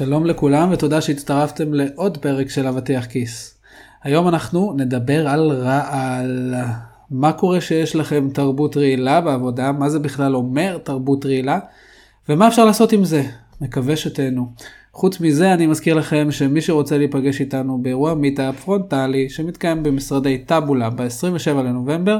שלום 0.00 0.26
לכולם 0.26 0.68
ותודה 0.72 1.00
שהצטרפתם 1.00 1.74
לעוד 1.74 2.18
פרק 2.18 2.50
של 2.50 2.66
אבטיח 2.66 3.06
כיס. 3.06 3.58
היום 4.02 4.28
אנחנו 4.28 4.72
נדבר 4.76 5.28
על 5.28 5.50
רעל. 5.50 6.54
מה 7.10 7.32
קורה 7.32 7.60
שיש 7.60 7.96
לכם 7.96 8.28
תרבות 8.34 8.76
רעילה 8.76 9.20
בעבודה, 9.20 9.72
מה 9.72 9.88
זה 9.88 9.98
בכלל 9.98 10.36
אומר 10.36 10.78
תרבות 10.78 11.26
רעילה, 11.26 11.58
ומה 12.28 12.48
אפשר 12.48 12.64
לעשות 12.64 12.92
עם 12.92 13.04
זה. 13.04 13.22
מקווה 13.60 13.96
שתהנו. 13.96 14.46
חוץ 14.92 15.20
מזה 15.20 15.52
אני 15.52 15.66
מזכיר 15.66 15.94
לכם 15.94 16.28
שמי 16.30 16.60
שרוצה 16.60 16.98
להיפגש 16.98 17.40
איתנו 17.40 17.78
באירוע 17.82 18.14
meetup 18.14 18.60
פרונטלי 18.60 19.28
שמתקיים 19.28 19.82
במשרדי 19.82 20.38
טאבולה 20.38 20.90
ב-27 20.90 21.50
לנובמבר, 21.50 22.18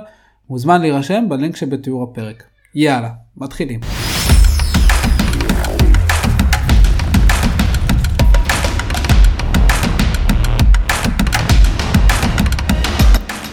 מוזמן 0.51 0.81
להירשם 0.81 1.25
בלינק 1.29 1.57
שבתיאור 1.57 2.03
הפרק. 2.03 2.43
יאללה, 2.75 3.11
מתחילים. 3.37 3.81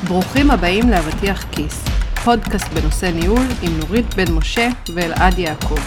ברוכים 0.08 0.52
הבאים 0.52 0.90
לאבטיח 0.90 1.44
כיס, 1.52 1.86
פודקאסט 2.26 2.74
בנושא 2.74 3.06
ניהול 3.06 3.46
עם 3.64 3.72
נורית 3.80 4.14
בן 4.14 4.34
משה 4.34 4.70
ואלעד 4.94 5.40
יעקב. 5.40 5.80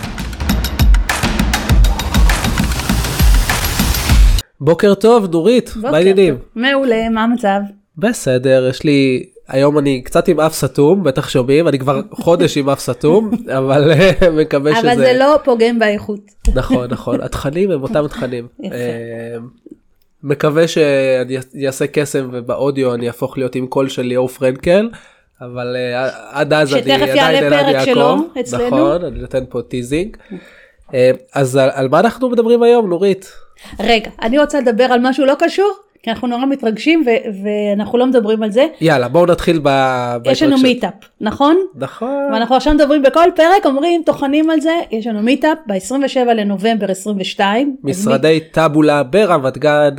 בוקר 4.60 4.94
טוב 4.94 5.26
נורית, 5.32 5.70
מה 5.76 5.96
העניינים? 5.96 6.38
מעולה, 6.54 7.08
מה 7.08 7.24
המצב? 7.24 7.60
בסדר, 7.96 8.66
יש 8.70 8.84
לי, 8.84 9.24
היום 9.48 9.78
אני 9.78 10.02
קצת 10.02 10.28
עם 10.28 10.40
אף 10.40 10.54
סתום, 10.54 11.02
בטח 11.02 11.28
שומעים, 11.28 11.68
אני 11.68 11.78
כבר 11.78 12.00
חודש 12.24 12.56
עם 12.56 12.68
אף 12.68 12.80
סתום, 12.80 13.30
אבל 13.58 13.92
אה, 13.92 14.30
מקווה 14.30 14.76
שזה... 14.76 14.92
אבל 14.92 15.00
זה 15.00 15.12
לא 15.18 15.38
פוגם 15.44 15.78
באיכות. 15.78 16.20
נכון, 16.54 16.90
נכון, 16.90 17.20
התכנים 17.26 17.70
הם 17.70 17.82
אותם 17.82 18.06
תכנים. 18.08 18.46
מקווה 20.22 20.68
שאני 20.68 21.66
אעשה 21.66 21.86
קסם 21.86 22.28
ובאודיו 22.32 22.94
אני 22.94 23.06
אהפוך 23.06 23.38
להיות 23.38 23.54
עם 23.54 23.66
קול 23.66 23.88
של 23.88 24.02
ליאור 24.02 24.28
פרנקל, 24.28 24.88
אבל 25.40 25.76
אה, 25.76 26.10
עד 26.30 26.52
אז 26.52 26.74
אני 26.74 26.82
שתכף 26.82 26.94
עדיין 26.94 27.16
יעלה 27.16 27.38
אלעד 27.38 27.64
פרק 27.64 27.74
יעקב. 27.74 27.84
שלו 27.84 28.16
אצלנו. 28.40 28.66
נכון, 28.66 29.04
אני 29.04 29.20
נותן 29.20 29.44
פה 29.48 29.62
teasing. 29.62 30.16
אה, 30.94 31.10
אז 31.34 31.56
על, 31.56 31.70
על 31.72 31.88
מה 31.88 32.00
אנחנו 32.00 32.30
מדברים 32.30 32.62
היום 32.62 32.88
נורית? 32.88 33.32
רגע, 33.80 34.10
אני 34.22 34.38
רוצה 34.38 34.60
לדבר 34.60 34.84
על 34.84 35.00
משהו 35.02 35.26
לא 35.26 35.34
קשור, 35.38 35.72
כי 36.02 36.10
אנחנו 36.10 36.28
נורא 36.28 36.46
מתרגשים 36.46 37.04
ו- 37.06 37.42
ואנחנו 37.44 37.98
לא 37.98 38.06
מדברים 38.06 38.42
על 38.42 38.50
זה. 38.50 38.66
יאללה 38.80 39.08
בואו 39.08 39.26
נתחיל 39.26 39.60
ב... 39.62 39.68
יש 40.24 40.42
לנו. 40.42 40.58
meetup, 40.58 40.94
נכון? 41.20 41.56
נכון. 41.74 42.28
ואנחנו 42.32 42.56
עכשיו 42.56 42.74
מדברים 42.74 43.02
בכל 43.02 43.28
פרק, 43.36 43.66
אומרים, 43.66 44.02
טוחנים 44.06 44.50
על 44.50 44.60
זה, 44.60 44.74
יש 44.90 45.06
לנו 45.06 45.22
meetup 45.22 45.58
ב-27 45.66 46.24
לנובמבר 46.24 46.90
22. 46.90 47.76
במשרדי 47.84 48.40
טאבולה 48.52 49.02
ברמת 49.02 49.58
גן 49.58 49.94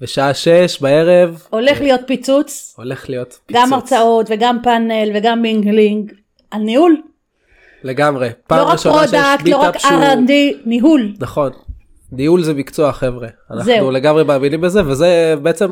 בשעה 0.00 0.34
6 0.34 0.80
בערב 0.80 1.42
הולך 1.50 1.80
להיות 1.80 2.00
פיצוץ, 2.06 2.74
הולך 2.76 3.08
להיות 3.10 3.38
פיצוץ. 3.46 3.62
גם 3.62 3.72
הרצאות 3.72 4.26
וגם 4.30 4.58
פאנל 4.62 5.10
וגם 5.14 5.42
mingling, 5.42 6.12
על 6.50 6.60
ניהול. 6.60 6.96
לגמרי. 7.84 8.28
פעם 8.46 8.58
לא 8.58 8.64
רק 8.72 8.78
product, 8.78 9.48
לא 9.48 9.56
רק. 9.56 9.76
R&D, 9.76 10.30
ניהול. 10.66 11.12
נכון. 11.20 11.50
ניהול 12.16 12.42
זה 12.42 12.54
מקצוע 12.54 12.92
חבר'ה. 12.92 13.28
אנחנו 13.50 13.64
זהו. 13.64 13.90
לגמרי 13.90 14.24
מאמינים 14.24 14.60
בזה 14.60 14.86
וזה 14.86 15.34
בעצם 15.42 15.70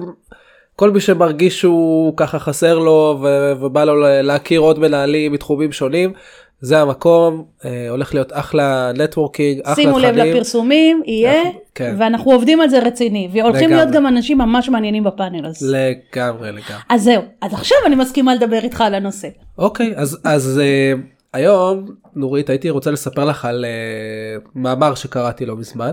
כל 0.77 0.91
מי 0.91 1.01
שמרגיש 1.01 1.61
שהוא 1.61 2.15
ככה 2.17 2.39
חסר 2.39 2.79
לו 2.79 3.19
ו- 3.23 3.53
ובא 3.61 3.85
לו 3.85 3.95
להכיר 4.23 4.61
עוד 4.61 4.79
מנהלים 4.79 5.33
מתחומים 5.33 5.73
שונים. 5.73 6.13
זה 6.61 6.81
המקום 6.81 7.45
אה, 7.65 7.87
הולך 7.91 8.15
להיות 8.15 8.33
אחלה 8.33 8.91
נטוורקינג 8.95 9.61
אחלה 9.65 9.75
שימו 9.75 9.99
לב 9.99 10.15
תכנים. 10.15 10.35
לפרסומים, 10.35 11.03
יהיה, 11.07 11.39
אנחנו- 11.43 11.61
כן. 11.75 11.95
ואנחנו 11.99 12.33
עובדים 12.33 12.61
על 12.61 12.69
זה 12.69 12.79
רציני, 12.79 13.29
והולכים 13.33 13.69
לגמרי. 13.69 13.77
להיות 13.85 13.91
גם 13.91 14.07
אנשים 14.07 14.39
ממש 14.39 14.69
מעניינים 14.69 15.05
בפאנל 15.05 15.47
הזה. 15.47 15.67
לגמרי 15.79 16.49
לגמרי. 16.49 16.83
אז 16.89 17.03
זהו, 17.03 17.23
אז 17.41 17.53
עכשיו 17.55 17.79
אני 17.87 17.95
מסכימה 17.95 18.35
לדבר 18.35 18.59
איתך 18.63 18.81
על 18.81 18.95
הנושא. 18.95 19.29
אוקיי 19.59 19.93
אז 19.97 20.19
אז 20.25 20.61
uh, 20.61 20.99
היום 21.33 21.87
נורית 22.15 22.51
הייתי 22.51 22.71
רוצה 22.71 22.91
לספר 22.91 23.25
לך 23.25 23.45
על 23.45 23.65
uh, 23.65 24.49
מאמר 24.55 24.95
שקראתי 24.95 25.47
לא 25.47 25.57
מזמן. 25.57 25.93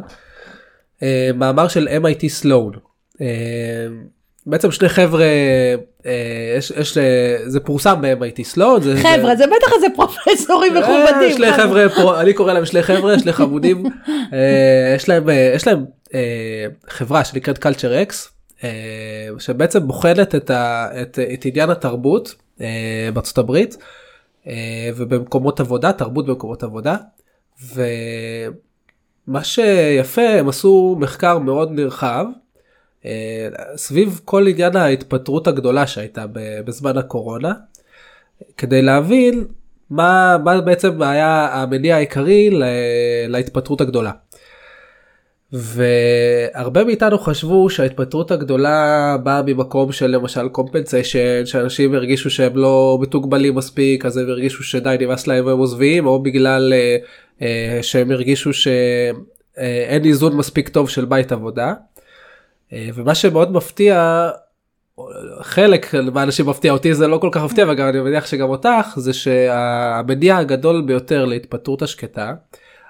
Uh, 1.00 1.04
מאמר 1.36 1.68
של 1.68 1.88
MIT 1.88 2.28
סלון. 2.28 2.74
Uh, 3.16 3.20
בעצם 4.46 4.72
שני 4.72 4.90
חבר'ה 4.90 5.26
uh, 6.02 6.06
יש, 6.58 6.72
יש 6.72 6.98
uh, 6.98 7.02
זה 7.46 7.60
פורסם 7.60 8.02
ב-MIT 8.02 8.44
סלון. 8.44 8.82
זה, 8.82 8.96
חבר'ה, 8.98 9.36
זה 9.36 9.46
בטח 9.48 9.74
איזה 9.76 9.88
פרופסורים 9.96 10.78
אה, 10.78 10.82
מכובדים. 10.82 11.38
שני 11.38 11.54
חבר'ה 11.54 11.90
פה 11.96 12.22
אני 12.22 12.34
קורא 12.34 12.54
להם 12.54 12.66
שני 12.66 12.84
חבר'ה 12.84 13.20
שני 13.20 13.34
חמודים 13.34 13.84
אה, 14.34 14.94
יש 14.96 15.10
להם 15.10 15.30
אה, 15.30 15.52
יש 15.56 15.68
להם 15.68 15.86
אה, 16.14 16.66
חברה 16.90 17.24
שנקראת 17.26 17.66
culture 17.66 18.10
x 18.10 18.14
אה, 18.64 18.70
שבעצם 19.40 19.88
בוחנת 19.88 20.36
את, 20.36 20.50
ה, 20.50 20.88
את, 21.02 21.20
את 21.34 21.46
עניין 21.46 21.70
התרבות 21.70 22.36
אה, 22.62 23.10
בארצות 23.14 23.38
הברית 23.38 23.78
אה, 23.80 23.86
ובמקומות 24.96 25.60
עבודה 25.60 25.94
תרבות 25.94 26.26
במקומות 26.26 26.64
עבודה. 26.64 26.96
ומה 27.74 29.44
שיפה 29.44 30.22
הם 30.22 30.50
עשו 30.50 30.98
מחקר 31.00 31.40
מאוד 31.40 31.72
נרחב 31.72 32.26
אה, 33.06 33.48
סביב 33.76 34.22
כל 34.26 34.48
עניין 34.48 34.76
ההתפטרות 34.76 35.48
הגדולה 35.48 35.88
שהייתה 35.88 36.26
בזמן 36.66 36.98
הקורונה 36.98 37.54
כדי 38.58 38.82
להבין 38.82 39.46
מה, 39.90 40.38
מה 40.44 40.62
בעצם 40.62 41.02
היה 41.02 41.50
המניע 41.52 41.96
העיקרי 41.96 42.50
להתפטרות 43.28 43.82
הגדולה. 43.82 44.12
והרבה 45.54 46.84
מאיתנו 46.84 47.20
חשבו 47.20 47.70
שההתפטרות 47.70 48.32
הגדולה 48.32 49.16
באה 49.24 49.42
ממקום 49.42 49.92
של 49.92 50.08
למשל 50.08 50.50
קומפנסיישן 50.50 51.46
שאנשים 51.46 51.96
הרגישו 51.96 52.30
שהם 52.30 52.58
לא 52.58 52.98
מתוגמלים 53.02 53.56
מספיק 53.56 54.06
אז 54.06 54.18
הם 54.18 54.30
הרגישו 54.30 54.64
שדי 54.64 54.96
נמאס 55.00 55.28
להם 55.28 55.46
והם 55.46 55.58
עוזבים 55.58 56.06
או 56.06 56.24
בגלל 56.24 56.74
אה, 56.74 56.98
אה, 57.42 57.80
שהם 57.84 58.12
הרגישו 58.12 58.54
שאין 58.54 60.06
איזון 60.06 60.38
מספיק 60.38 60.70
טוב 60.70 60.90
של 60.90 61.06
בית 61.06 61.32
עבודה. 61.32 61.74
אה, 62.74 62.90
ומה 62.96 63.16
שמאוד 63.16 63.52
מפתיע 63.52 64.30
חלק 65.42 65.96
מהאנשים 66.14 66.50
מפתיע 66.50 66.72
אותי 66.72 66.94
זה 66.94 67.08
לא 67.08 67.18
כל 67.18 67.30
כך 67.32 67.44
מפתיע 67.44 67.66
וגם 67.70 67.88
אני 67.90 68.00
מניח 68.00 68.26
שגם 68.26 68.50
אותך 68.50 68.88
זה 68.96 69.14
שהמניע 69.14 70.38
הגדול 70.38 70.82
ביותר 70.82 71.26
להתפטרות 71.26 71.82
השקטה 71.82 72.34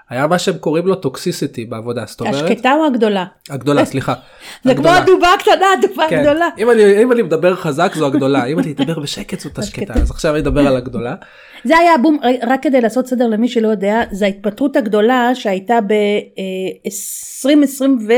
היה 0.09 0.27
מה 0.27 0.39
שהם 0.39 0.57
קוראים 0.57 0.87
לו 0.87 0.95
טוקסיסיטי 0.95 1.65
בעבודה 1.65 2.03
זאת 2.07 2.21
אומרת 2.21 2.35
השקטה 2.35 2.73
או 2.73 2.85
הגדולה? 2.85 3.25
הגדולה 3.49 3.85
סליחה. 3.85 4.13
זה 4.65 4.75
כמו. 4.75 4.89
הדובה 4.89 5.33
הקטנה, 5.33 5.65
הדובה 5.77 6.03
כן. 6.09 6.19
הגדולה. 6.19 6.49
אם 6.57 6.71
אני 6.71 7.03
אם 7.03 7.11
אני 7.11 7.21
מדבר 7.21 7.55
חזק 7.55 7.93
זו 7.95 8.05
הגדולה 8.05 8.45
אם 8.45 8.59
אני 8.59 8.71
אדבר 8.71 8.99
בשקט 8.99 9.39
זאת 9.39 9.59
השקטה. 9.63 9.93
אז 9.93 10.11
עכשיו 10.11 10.33
אני 10.33 10.41
אדבר 10.41 10.67
על 10.67 10.77
הגדולה. 10.77 11.15
זה 11.63 11.77
היה 11.77 11.97
בום, 11.97 12.19
רק 12.47 12.63
כדי 12.63 12.81
לעשות 12.81 13.07
סדר 13.07 13.27
למי 13.27 13.47
שלא 13.47 13.67
יודע, 13.67 14.01
זה 14.11 14.25
ההתפטרות 14.25 14.75
הגדולה 14.75 15.35
שהייתה 15.35 15.79
ב-2021, 15.87 18.11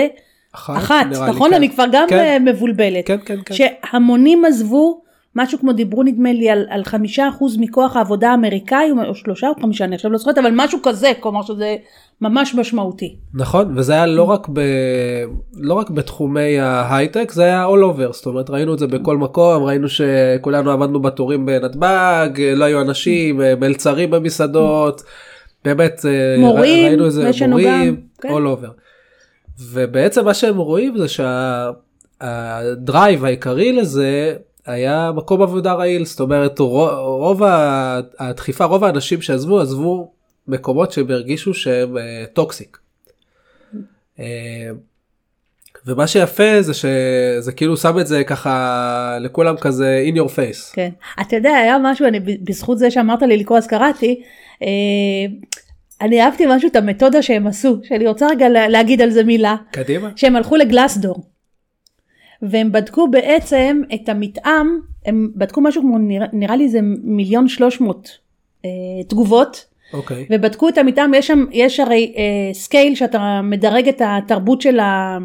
אחת, 0.51 1.05
נראה 1.09 1.25
לי, 1.25 1.31
נכון? 1.31 1.49
כן. 1.49 1.55
אני 1.55 1.69
כבר 1.69 1.85
גם 1.91 2.07
כן. 2.09 2.17
אה, 2.17 2.39
מבולבלת. 2.39 3.07
כן 3.07 3.17
כן 3.25 3.37
כן. 3.45 3.55
שהמונים 3.55 4.45
עזבו, 4.45 5.01
משהו 5.35 5.59
כמו 5.59 5.73
דיברו 5.73 6.03
נדמה 6.03 6.33
לי 6.33 6.49
על, 6.49 6.65
על 6.69 6.83
חמישה 6.83 7.29
אחוז 7.29 7.57
מכוח 7.57 7.95
העבודה 7.95 8.31
האמריקאי, 8.31 8.91
או 9.07 9.15
שלושה 9.15 9.47
או 9.47 9.53
חמישה, 9.61 9.85
אני 9.85 9.95
עכשיו 9.95 10.11
לא 10.11 10.17
זוכרת, 10.17 10.37
אבל 10.37 10.51
משהו 10.55 10.79
כזה, 10.83 11.11
כלומר 11.19 11.41
שזה 11.41 11.75
ממש 12.21 12.55
משמעותי. 12.55 13.15
נכון 13.33 13.77
וזה 13.77 13.93
היה 13.93 14.05
לא 14.05 14.23
רק 14.23 14.47
ב... 14.53 14.61
לא 15.53 15.73
רק 15.73 15.89
בתחומי 15.89 16.59
ההייטק 16.59 17.31
זה 17.31 17.43
היה 17.43 17.65
all 17.65 17.95
over 17.95 18.13
זאת 18.13 18.25
אומרת 18.25 18.49
ראינו 18.49 18.73
את 18.73 18.79
זה 18.79 18.87
בכל 18.87 19.17
מקום 19.17 19.63
ראינו 19.63 19.87
שכולנו 19.89 20.71
עמדנו 20.71 21.01
בתורים 21.01 21.45
בנתב"ג 21.45 22.29
לא 22.55 22.65
היו 22.65 22.81
אנשים 22.81 23.41
מלצרים 23.59 24.11
במסעדות 24.11 25.03
באמת 25.65 26.05
אה, 26.05 26.35
מורים, 26.39 26.87
ראינו 26.87 27.05
איזה 27.05 27.31
מורים 27.47 27.67
גם, 27.67 27.95
כן. 28.21 28.29
all 28.29 28.57
over. 28.57 28.69
ובעצם 29.71 30.25
מה 30.25 30.33
שהם 30.33 30.57
רואים 30.57 30.97
זה 30.97 31.07
שה 32.21 32.60
drive 32.60 33.25
העיקרי 33.25 33.71
לזה 33.71 34.35
היה 34.65 35.11
מקום 35.15 35.41
עבודה 35.41 35.73
רעיל 35.73 36.05
זאת 36.05 36.19
אומרת 36.19 36.59
רוב, 36.59 37.41
הדחיפה 38.19 38.65
רוב 38.65 38.83
האנשים 38.83 39.21
שעזבו 39.21 39.59
עזבו 39.59 40.11
מקומות 40.47 40.91
שהם 40.91 41.11
הרגישו 41.11 41.53
שהם 41.53 41.97
אה, 41.97 42.25
toxic. 42.33 42.77
אה, 44.19 44.69
ומה 45.85 46.07
שיפה 46.07 46.61
זה 46.61 46.73
שזה 46.73 47.51
כאילו 47.55 47.77
שם 47.77 47.99
את 47.99 48.07
זה 48.07 48.23
ככה 48.23 49.17
לכולם 49.21 49.57
כזה 49.57 50.03
in 50.11 50.17
your 50.17 50.29
face. 50.29 50.73
כן. 50.73 50.89
אתה 51.21 51.35
יודע, 51.35 51.49
היה 51.49 51.77
משהו, 51.83 52.07
אני, 52.07 52.19
בזכות 52.19 52.77
זה 52.77 52.91
שאמרת 52.91 53.21
לי 53.21 53.37
לקרוא 53.37 53.57
אז 53.57 53.67
קראתי, 53.67 54.21
אה, 54.61 54.67
אני 56.01 56.21
אהבתי 56.21 56.45
משהו, 56.49 56.69
את 56.69 56.75
המתודה 56.75 57.21
שהם 57.21 57.47
עשו, 57.47 57.79
שאני 57.83 58.07
רוצה 58.07 58.27
רגע 58.27 58.49
לה, 58.49 58.67
להגיד 58.67 59.01
על 59.01 59.09
זה 59.09 59.23
מילה, 59.23 59.55
קדימה. 59.71 60.09
שהם 60.15 60.35
הלכו 60.35 60.55
ל 60.55 60.62
Glassdoor. 60.62 61.30
והם 62.41 62.71
בדקו 62.71 63.07
בעצם 63.07 63.81
את 63.93 64.09
המתאם, 64.09 64.79
הם 65.05 65.31
בדקו 65.35 65.61
משהו 65.61 65.81
כמו, 65.81 65.97
נראה, 65.97 66.27
נראה 66.33 66.55
לי 66.55 66.69
זה 66.69 66.79
מיליון 67.03 67.47
שלוש 67.47 67.81
מאות 67.81 68.17
אה, 68.65 68.69
תגובות, 69.07 69.65
אוקיי. 69.93 70.27
ובדקו 70.29 70.69
את 70.69 70.77
המתאם, 70.77 71.13
יש 71.13 71.27
שם, 71.27 71.45
יש 71.51 71.79
הרי 71.79 72.13
אה, 72.17 72.53
scale 72.53 72.95
שאתה 72.95 73.41
מדרג 73.43 73.87
את 73.87 74.01
התרבות 74.05 74.61
של, 74.61 74.79
ה, 74.79 75.17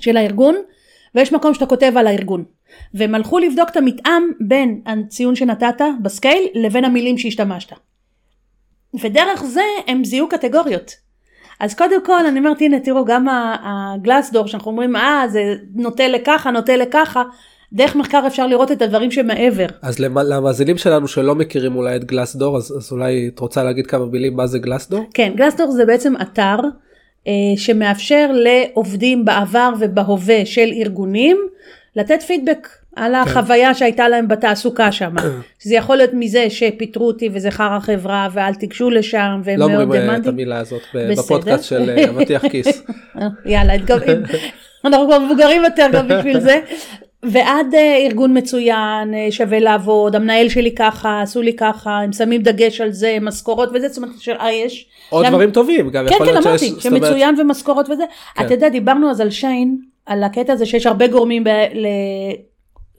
של 0.00 0.16
הארגון, 0.16 0.54
ויש 1.14 1.32
מקום 1.32 1.54
שאתה 1.54 1.66
כותב 1.66 1.92
על 1.96 2.06
הארגון. 2.06 2.44
והם 2.94 3.14
הלכו 3.14 3.38
לבדוק 3.38 3.68
את 3.70 3.76
המתאם 3.76 4.22
בין 4.40 4.80
הציון 4.86 5.34
שנתת 5.34 5.80
בסקייל 6.02 6.46
לבין 6.54 6.84
המילים 6.84 7.18
שהשתמשת. 7.18 7.72
ודרך 9.00 9.44
זה 9.44 9.62
הם 9.86 10.04
זיהו 10.04 10.28
קטגוריות. 10.28 11.07
אז 11.60 11.74
קודם 11.74 12.04
כל 12.04 12.26
אני 12.26 12.38
אומרת 12.38 12.60
הנה 12.60 12.80
תראו 12.80 13.04
גם 13.04 13.26
הגלאסדור 13.62 14.46
שאנחנו 14.46 14.70
אומרים 14.70 14.96
אה 14.96 15.24
זה 15.28 15.40
נוטה 15.74 16.08
לככה 16.08 16.50
נוטה 16.50 16.76
לככה 16.76 17.22
דרך 17.72 17.96
מחקר 17.96 18.24
אפשר 18.26 18.46
לראות 18.46 18.72
את 18.72 18.82
הדברים 18.82 19.10
שמעבר. 19.10 19.66
אז 19.82 19.98
למ- 19.98 20.18
למאזינים 20.18 20.78
שלנו 20.78 21.08
שלא 21.08 21.34
מכירים 21.34 21.76
אולי 21.76 21.96
את 21.96 22.04
גלאסדור 22.04 22.56
אז, 22.56 22.74
אז 22.76 22.92
אולי 22.92 23.30
את 23.34 23.38
רוצה 23.38 23.62
להגיד 23.64 23.86
כמה 23.86 24.06
מילים 24.06 24.36
מה 24.36 24.46
זה 24.46 24.58
גלאסדור? 24.58 25.04
כן 25.14 25.32
גלאסדור 25.36 25.70
זה 25.70 25.84
בעצם 25.86 26.14
אתר 26.22 26.56
אה, 27.26 27.32
שמאפשר 27.56 28.30
לעובדים 28.32 29.24
בעבר 29.24 29.72
ובהווה 29.80 30.46
של 30.46 30.68
ארגונים 30.72 31.36
לתת 31.96 32.22
פידבק 32.22 32.68
על 32.98 33.14
החוויה 33.14 33.74
שהייתה 33.74 34.08
להם 34.08 34.28
בתעסוקה 34.28 34.92
שם. 34.92 35.14
זה 35.62 35.74
יכול 35.74 35.96
להיות 35.96 36.10
מזה 36.12 36.50
שפיטרו 36.50 37.06
אותי 37.06 37.28
וזה 37.32 37.50
חרא 37.50 37.78
חברה 37.78 38.28
ואל 38.32 38.54
תיגשו 38.54 38.90
לשם 38.90 39.40
והם 39.44 39.58
לא 39.60 39.68
מאוד 39.68 39.82
אומרים 39.82 40.10
אה, 40.10 40.16
את. 40.16 40.26
המילה 40.26 40.58
הזאת. 40.58 40.82
בפודקאסט 40.94 41.64
של 41.64 41.90
אה, 41.90 42.08
אבטיח 42.10 42.42
כיס. 42.48 42.82
יאללה, 43.46 43.74
אנחנו 44.84 45.06
כבר 45.06 45.18
מבוגרים 45.18 45.64
יותר 45.64 45.86
גם 45.92 46.08
בשביל 46.08 46.40
זה. 46.40 46.60
ועד 47.22 47.74
אה, 47.74 47.96
ארגון 48.06 48.38
מצוין, 48.38 49.14
שווה 49.30 49.58
לעבוד, 49.58 50.16
המנהל 50.16 50.48
שלי 50.48 50.74
ככה, 50.74 51.22
עשו 51.22 51.42
לי 51.42 51.52
ככה, 51.52 51.90
הם 51.90 52.12
שמים 52.12 52.42
דגש 52.42 52.80
על 52.80 52.90
זה, 52.90 53.18
משכורות 53.20 53.68
וזה, 53.74 53.88
זאת 53.88 53.96
אומרת 53.96 54.10
שיש... 54.20 54.86
עוד 55.10 55.24
גם- 55.24 55.32
דברים 55.32 55.50
טובים 55.50 55.90
גם 55.90 56.06
כן, 56.08 56.14
יכול 56.14 56.26
כן, 56.26 56.32
להיות 56.32 56.46
אמרתי, 56.46 56.58
שיש, 56.68 56.82
שמצוין 56.82 57.40
ומשכורות 57.40 57.90
וזה. 57.90 58.04
כן. 58.34 58.44
אתה 58.46 58.54
יודע, 58.54 58.68
דיברנו 58.68 59.10
אז 59.10 59.20
על 59.20 59.30
שיין, 59.30 59.78
על 60.06 60.24
הקטע 60.24 60.52
הזה 60.52 60.66
שיש 60.66 60.86
הרבה 60.86 61.06
גורמים 61.06 61.44
ב- 61.44 61.66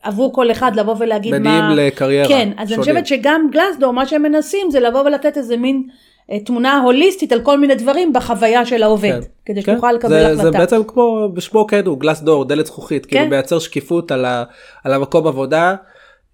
עבור 0.04 0.34
כל 0.34 0.52
אחד 0.52 0.76
לבוא 0.76 0.96
ולהגיד 1.00 1.32
מה... 1.32 1.40
מניעים 1.40 1.88
לקריירה 1.88 2.28
כן, 2.28 2.50
אז 2.58 2.68
אני 2.68 2.68
שונים. 2.68 2.82
חושבת 2.82 3.08
שגם 3.08 3.50
גלסדור, 3.52 3.94
מה 3.94 4.06
שהם 4.06 4.22
מנסים 4.22 4.72
זה 4.72 4.80
לבוא 4.80 5.02
ולתת 5.02 5.38
איזה 5.38 5.58
מין 5.58 5.84
אה, 6.32 6.40
תמונה 6.40 6.82
הוליסטית 6.84 7.32
על 7.32 7.42
כל 7.42 7.60
מיני 7.60 7.76
דברים 7.76 8.14
בחוויה 8.14 8.66
של 8.66 8.84
העובד, 8.84 9.22
כן. 9.22 9.28
כדי 9.46 9.64
כן, 9.64 9.72
שתוכל 9.72 9.92
לקבל 9.92 10.10
זה, 10.10 10.26
החלטה. 10.26 10.44
זה 10.44 10.52
בעצם 10.52 10.84
כמו 10.88 11.30
בשמו 11.34 11.68
כן 11.68 11.86
הוא 11.86 12.00
גלאס 12.00 12.22
דור 12.22 12.46
דלת 12.46 12.66
זכוכית 12.66 13.06
כאילו 13.06 13.24
כן. 13.24 13.30
מייצר 13.30 13.60
שקיפות 13.60 14.12
על, 14.12 14.26
ה, 14.26 14.44
על 14.84 14.94
המקום 14.94 15.28
עבודה. 15.28 15.76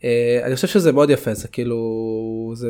אה, 0.04 0.40
אני 0.44 0.56
חושב 0.56 0.68
שזה 0.68 0.92
מאוד 0.92 1.10
יפה 1.10 1.34
זה 1.34 1.48
כאילו 1.48 1.78
זה 2.56 2.68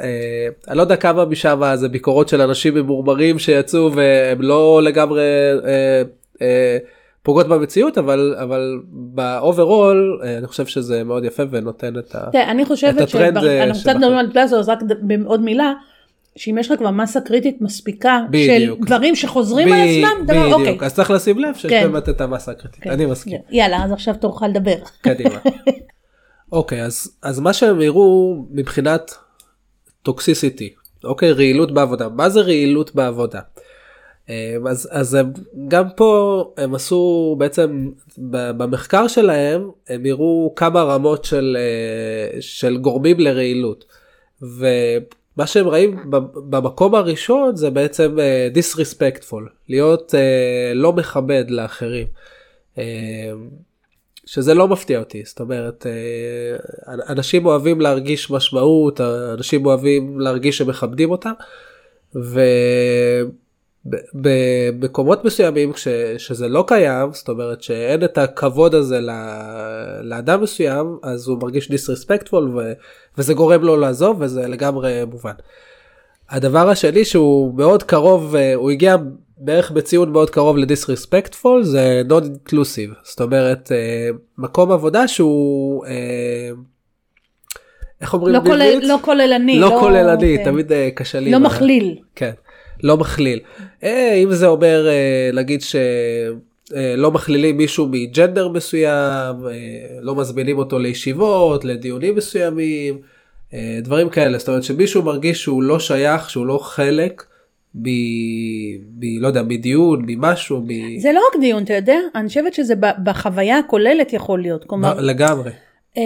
אה, 0.00 0.48
אני 0.68 0.76
לא 0.76 0.82
יודע 0.82 0.96
כמה 0.96 1.24
משם 1.24 1.60
זה 1.74 1.88
ביקורות 1.88 2.28
של 2.28 2.40
אנשים 2.40 2.74
ממורמרים 2.74 3.38
שיצאו 3.38 3.92
והם 3.94 4.42
לא 4.42 4.82
לגמרי 4.82 5.22
אה, 5.64 6.02
אה, 6.42 6.78
פוגעות 7.24 7.48
במציאות 7.48 7.98
אבל 7.98 8.36
אבל 8.42 8.80
ב 8.92 9.08
overall 9.08 10.20
אה, 10.24 10.38
אני 10.38 10.46
חושב 10.46 10.66
שזה 10.66 11.04
מאוד 11.04 11.24
יפה 11.24 11.42
ונותן 11.50 11.98
את 11.98 12.14
ה... 12.14 12.30
תראה, 12.32 12.50
אני 12.50 12.64
חושבת 12.64 13.00
הטרנד, 13.00 13.36
אה, 13.36 13.42
שאנחנו 13.42 13.80
קצת. 13.80 13.96
מדברים 13.96 14.18
על 14.18 14.26
Glassdoor, 14.32 14.60
אז 14.60 14.68
רק 14.68 14.78
בעוד 15.02 15.40
מילה, 15.40 15.72
שאם 16.36 16.58
יש 16.58 16.70
לך 16.70 16.78
כבר 16.78 16.90
מסה 16.90 17.20
קריטית 17.20 17.60
מספיקה 17.60 18.20
של 18.20 18.28
בדיוק. 18.30 18.86
דברים 18.86 19.16
שחוזרים 19.16 19.72
על 19.72 19.80
עצמם, 19.80 20.26
דבר, 20.26 20.42
בדיוק 20.42 20.60
אוקיי. 20.60 20.86
אז 20.86 20.94
צריך 20.94 21.10
לשים 21.10 21.38
לב 21.38 21.54
שיש 21.54 21.70
כן. 21.70 21.82
באמת 21.92 22.08
את 22.08 22.20
המסה 22.20 22.52
הקריטית 22.52 22.82
כן. 22.82 22.90
אני 22.90 23.06
מסכים. 23.06 23.38
יאללה, 23.50 23.84
אז 23.84 23.92
עכשיו 23.92 24.14
תורך 24.14 24.42
לדבר. 24.42 24.76
קדימה. 25.00 25.38
אוקיי 26.52 26.82
אז 26.82 27.16
אז 27.22 27.40
מה 27.40 27.52
שהם 27.52 27.80
הראו 27.80 28.36
מבחינת 28.50 29.14
טוקסיסיטי 30.02 30.74
אוקיי 31.04 31.32
רעילות 31.32 31.74
בעבודה 31.74 32.08
מה 32.08 32.28
זה 32.28 32.40
רעילות 32.40 32.94
בעבודה. 32.94 33.40
אה, 34.30 34.56
אז 34.70 34.88
אז 34.90 35.14
הם, 35.14 35.32
גם 35.68 35.84
פה 35.96 36.44
הם 36.56 36.74
עשו 36.74 37.36
בעצם 37.38 37.90
במחקר 38.18 39.08
שלהם 39.08 39.70
הם 39.88 40.06
הראו 40.06 40.52
כמה 40.56 40.82
רמות 40.82 41.24
של 41.24 41.56
אה, 41.60 42.40
של 42.40 42.76
גורמים 42.76 43.20
לרעילות. 43.20 43.84
ומה 44.42 45.46
שהם 45.46 45.66
רואים 45.66 46.10
במקום 46.34 46.94
הראשון 46.94 47.56
זה 47.56 47.70
בעצם 47.70 48.18
אה, 48.18 48.48
disrespectful 48.54 49.42
להיות 49.68 50.14
לא 50.74 50.92
מכבד 50.92 51.44
לאחרים. 51.48 52.06
שזה 54.26 54.54
לא 54.54 54.68
מפתיע 54.68 54.98
אותי 54.98 55.22
זאת 55.24 55.40
אומרת 55.40 55.86
אנשים 57.08 57.46
אוהבים 57.46 57.80
להרגיש 57.80 58.30
משמעות 58.30 59.00
אנשים 59.34 59.66
אוהבים 59.66 60.20
להרגיש 60.20 60.58
שמכבדים 60.58 61.10
אותם. 61.10 61.32
ובמקומות 63.86 65.24
מסוימים 65.24 65.72
כש, 65.72 65.88
שזה 66.18 66.48
לא 66.48 66.64
קיים 66.66 67.12
זאת 67.12 67.28
אומרת 67.28 67.62
שאין 67.62 68.04
את 68.04 68.18
הכבוד 68.18 68.74
הזה 68.74 69.00
ל, 69.00 69.10
לאדם 70.02 70.42
מסוים 70.42 70.98
אז 71.02 71.28
הוא 71.28 71.38
מרגיש 71.42 71.70
דיסרספקטפול 71.70 72.58
ו, 72.58 72.72
וזה 73.18 73.34
גורם 73.34 73.62
לו 73.62 73.76
לעזוב 73.76 74.16
וזה 74.20 74.48
לגמרי 74.48 75.04
מובן. 75.04 75.32
הדבר 76.30 76.68
השני 76.68 77.04
שהוא 77.04 77.54
מאוד 77.54 77.82
קרוב 77.82 78.36
אה, 78.36 78.54
הוא 78.54 78.70
הגיע 78.70 78.96
בערך 79.38 79.70
בציון 79.70 80.12
מאוד 80.12 80.30
קרוב 80.30 80.56
לדיסרספקטפול 80.56 81.62
זה 81.62 82.02
non 82.08 82.24
inclusive 82.24 82.94
זאת 83.02 83.20
אומרת 83.20 83.72
אה, 83.72 84.10
מקום 84.38 84.72
עבודה 84.72 85.08
שהוא 85.08 85.86
אה, 85.86 86.50
איך 88.00 88.14
אומרים 88.14 88.34
לא 88.34 88.40
כולל-? 88.40 88.80
לא 88.82 88.96
כוללני. 89.02 89.60
לא 89.60 89.76
כוללני 89.80 90.38
כן. 90.38 90.44
תמיד 90.44 90.72
קשה 90.94 91.20
לי 91.20 91.30
לא 91.30 91.40
מכליל. 91.40 91.98
כן 92.14 92.32
לא 92.84 92.96
מכליל 92.96 93.40
אה, 93.84 94.14
אם 94.14 94.32
זה 94.32 94.46
אומר 94.46 94.88
אה, 94.88 95.30
להגיד 95.32 95.60
שלא 95.62 97.10
מכלילים 97.10 97.56
מישהו 97.56 97.88
מג'נדר 97.90 98.48
מסוים 98.48 99.46
אה, 99.46 99.52
לא 100.00 100.14
מזמינים 100.14 100.58
אותו 100.58 100.78
לישיבות 100.78 101.64
לדיונים 101.64 102.14
מסוימים 102.14 102.98
אה, 103.54 103.78
דברים 103.82 104.08
כאלה 104.08 104.38
זאת 104.38 104.48
אומרת 104.48 104.62
שמישהו 104.62 105.02
מרגיש 105.02 105.42
שהוא 105.42 105.62
לא 105.62 105.78
שייך 105.78 106.30
שהוא 106.30 106.46
לא 106.46 106.58
חלק 106.58 107.24
ב... 107.74 107.88
ב... 108.98 109.04
לא 109.20 109.26
יודע 109.26 109.42
מדיון 109.42 110.04
ממשהו 110.06 110.60
מ... 110.66 110.98
זה 110.98 111.12
לא 111.12 111.20
רק 111.30 111.40
דיון, 111.40 111.62
אתה 111.62 111.74
יודע? 111.74 111.98
אני 112.14 112.28
חושבת 112.28 112.54
שזה 112.54 112.74
ב- 112.74 113.04
בחוויה 113.04 113.58
הכוללת 113.58 114.12
יכול 114.12 114.42
להיות. 114.42 114.64
כלומר, 114.64 115.00
לגמרי 115.00 115.50
אה, 115.96 116.02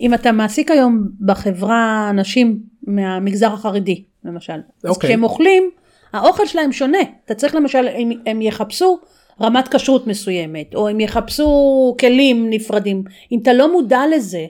אם 0.00 0.14
אתה 0.14 0.32
מעסיק 0.32 0.70
היום 0.70 1.08
בחברה 1.20 2.06
אנשים 2.10 2.58
מהמגזר 2.86 3.52
החרדי, 3.52 4.04
למשל, 4.24 4.60
אז 4.84 4.90
אוקיי. 4.90 5.10
כשהם 5.10 5.24
אוכלים, 5.24 5.70
האוכל 6.12 6.46
שלהם 6.46 6.72
שונה. 6.72 6.98
אתה 7.24 7.34
צריך 7.34 7.54
למשל, 7.54 7.88
הם, 7.88 8.10
הם 8.26 8.42
יחפשו 8.42 8.98
רמת 9.40 9.68
כשרות 9.68 10.06
מסוימת, 10.06 10.74
או 10.74 10.88
הם 10.88 11.00
יחפשו 11.00 11.96
כלים 12.00 12.50
נפרדים. 12.50 13.04
אם 13.32 13.38
אתה 13.42 13.52
לא 13.52 13.72
מודע 13.72 14.00
לזה, 14.16 14.46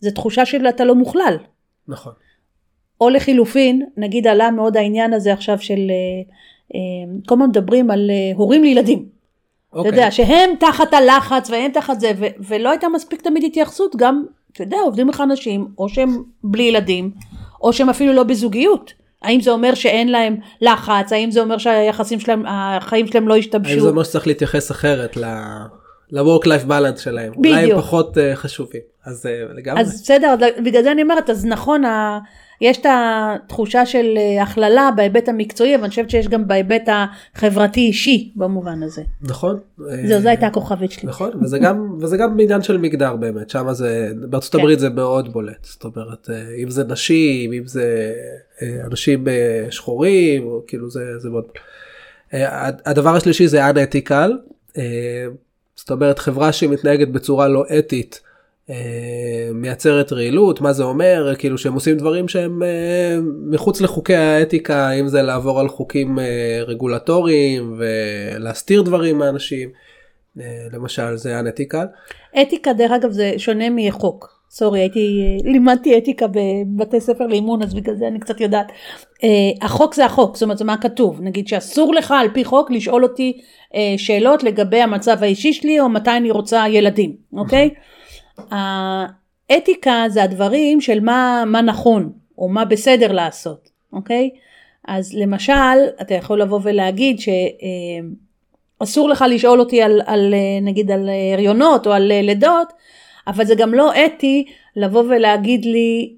זו 0.00 0.10
תחושה 0.10 0.46
של 0.46 0.68
אתה 0.68 0.84
לא 0.84 0.94
מוכלל. 0.94 1.36
נכון 1.88 2.12
או 3.00 3.08
לחילופין, 3.08 3.82
נגיד 3.96 4.26
עלה 4.26 4.50
מאוד 4.50 4.76
העניין 4.76 5.12
הזה 5.12 5.32
עכשיו 5.32 5.58
של, 5.58 5.90
אה, 5.90 6.34
אה, 6.74 7.18
כל 7.26 7.34
הזמן 7.34 7.48
מדברים 7.48 7.90
על 7.90 8.10
אה, 8.10 8.36
הורים 8.36 8.62
לילדים. 8.62 8.98
אתה 9.70 9.78
אוקיי. 9.78 9.90
יודע, 9.90 10.10
שהם 10.10 10.50
תחת 10.60 10.94
הלחץ 10.94 11.50
והם 11.50 11.70
תחת 11.70 12.00
זה, 12.00 12.12
ולא 12.48 12.70
הייתה 12.70 12.88
מספיק 12.88 13.22
תמיד 13.22 13.44
התייחסות, 13.44 13.96
גם, 13.96 14.24
אתה 14.52 14.62
יודע, 14.62 14.76
עובדים 14.84 15.08
לך 15.08 15.20
אנשים, 15.20 15.68
או 15.78 15.88
שהם 15.88 16.22
בלי 16.44 16.62
ילדים, 16.62 17.10
או 17.62 17.72
שהם 17.72 17.88
אפילו 17.88 18.12
לא 18.12 18.22
בזוגיות. 18.22 18.92
האם 19.22 19.40
זה 19.40 19.50
אומר 19.50 19.74
שאין 19.74 20.08
להם 20.08 20.36
לחץ? 20.60 21.12
האם 21.12 21.30
זה 21.30 21.40
אומר 21.40 21.58
שהיחסים 21.58 22.20
שלהם, 22.20 22.42
החיים 22.46 23.06
שלהם 23.06 23.28
לא 23.28 23.34
האם 23.34 23.42
זה 23.42 23.46
השתבשו? 23.46 23.88
אומר 23.88 24.02
שצריך 24.02 24.26
להתייחס 24.26 24.70
אחרת 24.70 25.16
ל... 25.16 25.24
ל-work 26.10 26.44
life 26.44 26.68
balance 26.68 27.00
שלהם 27.00 27.32
אולי 27.36 27.54
הם 27.54 27.62
בדיוק. 27.62 27.80
פחות 27.80 28.18
אה, 28.18 28.36
חשובים 28.36 28.80
אז 29.04 29.26
אה, 29.26 29.54
לגמרי 29.54 29.80
אז 29.80 30.02
בסדר, 30.02 30.34
בגלל 30.64 30.82
זה 30.82 30.92
אני 30.92 31.02
אומרת, 31.02 31.30
אז 31.30 31.46
נכון, 31.46 31.82
יש 32.60 32.76
את 32.78 32.86
התחושה 32.90 33.86
של 33.86 34.06
אה, 34.16 34.42
הכללה 34.42 34.90
בהיבט 34.96 35.28
המקצועי, 35.28 35.74
אבל 35.74 35.82
אני 35.82 35.90
חושבת 35.90 36.10
שיש 36.10 36.28
גם 36.28 36.48
בהיבט 36.48 36.88
החברתי-אישי 37.34 38.32
במובן 38.36 38.82
הזה. 38.82 39.02
נכון 39.22 39.58
זהו, 39.78 40.20
זו 40.20 40.28
הייתה 40.28 40.46
הכוכבית 40.46 40.92
שלי. 40.92 41.08
נכון 41.08 41.30
וזה 41.42 41.58
גם 41.58 41.96
וזה 42.00 42.16
גם 42.16 42.36
בעניין 42.36 42.62
של 42.62 42.78
מגדר 42.78 43.16
באמת 43.16 43.50
שם 43.50 43.72
זה 43.72 44.10
בארצות 44.20 44.52
כן. 44.52 44.58
הברית 44.58 44.78
זה 44.78 44.90
מאוד 44.90 45.32
בולט 45.32 45.64
זאת 45.64 45.84
אומרת 45.84 46.30
אה, 46.30 46.54
אם 46.62 46.70
זה 46.70 46.84
נשים 46.84 47.52
אם 47.52 47.66
זה 47.66 48.12
אה, 48.62 48.80
אנשים 48.90 49.28
אה, 49.28 49.66
שחורים 49.70 50.48
כאילו 50.66 50.90
זה 50.90 51.18
זה 51.18 51.30
מאוד. 51.30 51.44
אה, 52.34 52.66
הד- 52.66 52.80
הדבר 52.86 53.14
השלישי 53.16 53.48
זה 53.48 53.70
unethical 53.70 54.30
אה, 54.78 55.26
זאת 55.76 55.90
אומרת 55.90 56.18
חברה 56.18 56.52
שמתנהגת 56.52 57.08
בצורה 57.08 57.48
לא 57.48 57.64
אתית. 57.78 58.20
אה, 58.70 59.50
מייצרת 59.54 60.12
רעילות 60.12 60.60
מה 60.60 60.72
זה 60.72 60.82
אומר 60.82 61.34
כאילו 61.38 61.58
שהם 61.58 61.74
עושים 61.74 61.96
דברים 61.96 62.28
שהם 62.28 62.62
אה, 62.62 63.18
מחוץ 63.50 63.80
לחוקי 63.80 64.14
האתיקה 64.14 64.90
אם 64.90 65.08
זה 65.08 65.22
לעבור 65.22 65.60
על 65.60 65.68
חוקים 65.68 66.18
אה, 66.18 66.60
רגולטוריים 66.66 67.78
ולהסתיר 67.78 68.82
דברים 68.82 69.18
מאנשים. 69.18 69.68
למשל 70.72 71.16
זה 71.16 71.40
unethical. 71.40 71.86
אתיקה, 72.42 72.72
דרך 72.72 72.90
אגב, 72.90 73.10
זה 73.10 73.32
שונה 73.36 73.64
מחוק. 73.70 74.38
סורי, 74.50 74.80
הייתי, 74.80 75.38
לימדתי 75.44 75.98
אתיקה 75.98 76.26
בבתי 76.26 77.00
ספר 77.00 77.26
לאימון, 77.26 77.62
אז 77.62 77.74
בגלל 77.74 77.94
זה 77.94 78.08
אני 78.08 78.20
קצת 78.20 78.40
יודעת. 78.40 78.66
החוק 79.62 79.94
זה 79.94 80.04
החוק, 80.04 80.36
זאת 80.36 80.42
אומרת, 80.42 80.58
זה 80.58 80.64
מה 80.64 80.76
כתוב. 80.76 81.20
נגיד 81.20 81.48
שאסור 81.48 81.94
לך 81.94 82.14
על 82.20 82.28
פי 82.34 82.44
חוק 82.44 82.70
לשאול 82.70 83.02
אותי 83.02 83.40
שאלות 83.96 84.42
לגבי 84.42 84.80
המצב 84.80 85.16
האישי 85.20 85.52
שלי, 85.52 85.80
או 85.80 85.88
מתי 85.88 86.10
אני 86.10 86.30
רוצה 86.30 86.64
ילדים, 86.68 87.16
אוקיי? 87.32 87.70
האתיקה 88.50 90.04
זה 90.08 90.22
הדברים 90.22 90.80
של 90.80 91.00
מה, 91.00 91.44
מה 91.46 91.62
נכון, 91.62 92.12
או 92.38 92.48
מה 92.48 92.64
בסדר 92.64 93.12
לעשות, 93.12 93.70
אוקיי? 93.92 94.30
אז 94.88 95.14
למשל, 95.14 95.52
אתה 96.00 96.14
יכול 96.14 96.40
לבוא 96.42 96.60
ולהגיד 96.62 97.20
ש... 97.20 97.28
אה, 97.28 98.08
לך 99.10 99.24
לשאול 99.30 99.60
אותי 99.60 99.82
על, 99.82 100.00
על 100.06 100.34
אה, 100.34 100.60
נגיד 100.62 100.90
על 100.90 101.10
הריונות 101.34 101.86
או 101.86 101.92
על 101.92 102.12
אה, 102.12 102.22
לידות, 102.22 102.72
אבל 103.26 103.44
זה 103.44 103.54
גם 103.54 103.74
לא 103.74 103.92
אתי 104.06 104.46
לבוא 104.76 105.02
ולהגיד 105.02 105.64
לי, 105.64 106.14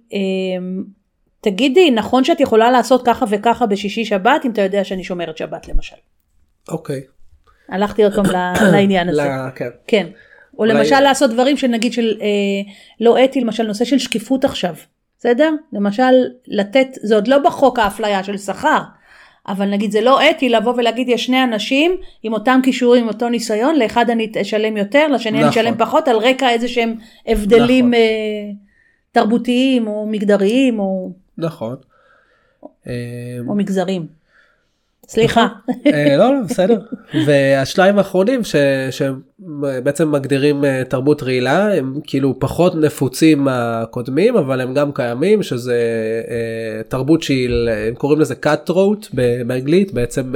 תגידי, 1.41 1.91
נכון 1.91 2.25
שאת 2.25 2.41
יכולה 2.41 2.71
לעשות 2.71 3.07
ככה 3.07 3.27
וככה 3.29 3.67
בשישי 3.67 4.05
שבת, 4.05 4.45
אם 4.45 4.51
אתה 4.51 4.63
יודע 4.63 4.85
שאני 4.85 5.05
שומרת 5.05 5.37
שבת 5.37 5.69
למשל. 5.69 5.97
אוקיי. 6.69 7.01
הלכתי 7.69 8.05
עוד 8.05 8.15
פעם 8.15 8.25
לעניין 8.73 9.09
הזה. 9.09 9.23
כן. 9.55 9.69
כן. 9.87 10.07
או 10.55 10.59
אולי- 10.59 10.75
למשל 10.75 11.01
לעשות 11.01 11.31
דברים 11.31 11.57
שנגיד 11.57 11.93
של 11.93 12.17
אה, 12.21 12.27
לא 13.01 13.25
אתי, 13.25 13.41
למשל 13.41 13.63
נושא 13.63 13.85
של 13.85 13.99
שקיפות 13.99 14.45
עכשיו, 14.45 14.75
בסדר? 15.19 15.51
למשל 15.73 16.13
לתת, 16.47 16.89
זה 17.03 17.15
עוד 17.15 17.29
לא 17.29 17.39
בחוק 17.39 17.79
האפליה 17.79 18.25
של 18.25 18.39
שכר, 18.39 18.81
אבל 19.49 19.67
נגיד 19.71 19.91
זה 19.91 20.01
לא 20.01 20.31
אתי 20.31 20.49
לבוא 20.49 20.75
ולהגיד 20.77 21.09
יש 21.09 21.25
שני 21.27 21.45
אנשים 21.45 21.97
עם 22.23 22.33
אותם 22.33 22.61
כישורים, 22.63 23.03
עם 23.03 23.09
אותו 23.09 23.29
ניסיון, 23.29 23.77
לאחד 23.77 24.11
אני 24.11 24.33
אשלם 24.41 24.77
יותר, 24.77 25.09
לשני 25.09 25.39
אני 25.39 25.49
נכון. 25.49 25.63
אשלם 25.63 25.75
פחות, 25.79 26.09
על 26.09 26.17
רקע 26.17 26.51
איזה 26.51 26.69
שהם 26.69 26.95
הבדלים 27.27 27.85
נכון. 27.91 27.95
אה, 27.95 28.51
תרבותיים 29.13 29.87
או 29.87 30.07
מגדריים 30.07 30.81
או, 30.81 31.11
נכון. 31.39 31.77
אה, 32.87 32.93
או 33.49 33.55
מגזרים. 33.55 34.20
סליחה. 35.11 35.47
אה, 35.87 36.17
לא, 36.17 36.35
לא, 36.35 36.41
בסדר. 36.49 36.79
והשניים 37.27 37.99
האחרונים 37.99 38.45
ש- 38.45 38.57
שבעצם 38.91 40.13
מגדירים 40.13 40.65
אה, 40.65 40.83
תרבות 40.89 41.23
רעילה 41.23 41.75
הם 41.75 42.01
כאילו 42.05 42.39
פחות 42.41 42.75
נפוצים 42.75 43.39
מהקודמים 43.39 44.37
אבל 44.37 44.61
הם 44.61 44.75
גם 44.75 44.93
קיימים 44.93 45.43
שזה 45.43 45.77
אה, 46.29 46.83
תרבות 46.89 47.23
שהיא 47.23 47.49
הם 47.89 47.95
קוראים 47.95 48.21
לזה 48.21 48.35
cut 48.45 48.71
throat 48.71 49.09
באנגלית 49.47 49.93
בעצם 49.93 50.35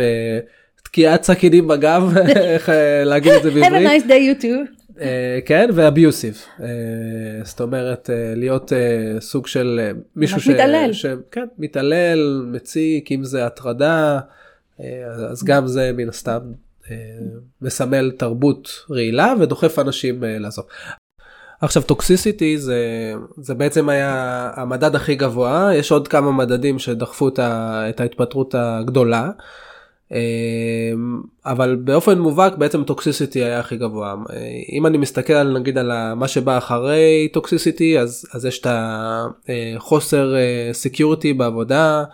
תקיעת 0.84 1.22
סכינים 1.22 1.68
בגב 1.68 2.12
איך 2.36 2.68
להגיד 3.04 3.32
את 3.32 3.42
זה 3.42 3.48
Have 3.48 3.52
a 3.52 3.54
בעברית. 3.70 3.88
nice 3.88 4.06
day 4.08 4.40
you 4.40 4.42
too. 4.42 4.84
אה, 5.00 5.38
כן 5.46 5.68
ואביוסיב 5.72 6.38
זאת 7.44 7.60
אומרת 7.60 8.10
אה, 8.12 8.32
להיות 8.36 8.72
אה, 8.72 8.78
סוג 9.20 9.46
של 9.46 9.80
אה, 9.82 9.90
מישהו 10.16 10.36
ממש 10.36 10.48
מתעלל. 10.48 10.92
ש... 10.92 11.06
כן, 11.30 11.44
מתעלל 11.58 12.42
מציק 12.52 13.12
אם 13.12 13.24
זה 13.24 13.46
הטרדה 13.46 14.18
אז 15.30 15.44
גם 15.44 15.66
זה 15.66 15.90
מן 15.94 16.08
הסתם 16.08 16.40
אה, 16.90 16.96
מסמל 17.62 18.10
תרבות 18.10 18.68
רעילה 18.90 19.34
ודוחף 19.40 19.78
אנשים 19.78 20.24
אה, 20.24 20.38
לעזוב. 20.38 20.64
עכשיו 21.60 21.82
טוקסיסיטי 21.82 22.58
זה 22.58 23.12
זה 23.36 23.54
בעצם 23.54 23.88
היה 23.88 24.50
המדד 24.54 24.94
הכי 24.94 25.14
גבוה 25.14 25.70
יש 25.74 25.92
עוד 25.92 26.08
כמה 26.08 26.32
מדדים 26.32 26.78
שדחפו 26.78 27.28
את, 27.28 28.00
ההתפטרות 28.00 28.54
הגדולה. 28.58 29.30
אה, 30.12 30.18
אבל 31.46 31.76
באופן 31.76 32.18
מובהק 32.18 32.54
בעצם 32.56 32.84
טוקסיסיטי 32.84 33.44
היה 33.44 33.60
הכי 33.60 33.76
גבוה 33.76 34.14
אה, 34.30 34.36
אם 34.72 34.86
אני 34.86 34.98
מסתכל 34.98 35.32
על 35.32 35.58
נגיד 35.58 35.78
על 35.78 36.14
מה 36.14 36.28
שבא 36.28 36.58
אחרי 36.58 37.28
toxicity 37.32 37.98
אז 37.98 38.26
אז 38.34 38.46
יש 38.46 38.60
את 38.60 38.66
החוסר 39.76 40.34
security 40.72 41.32
בעבודה 41.32 42.04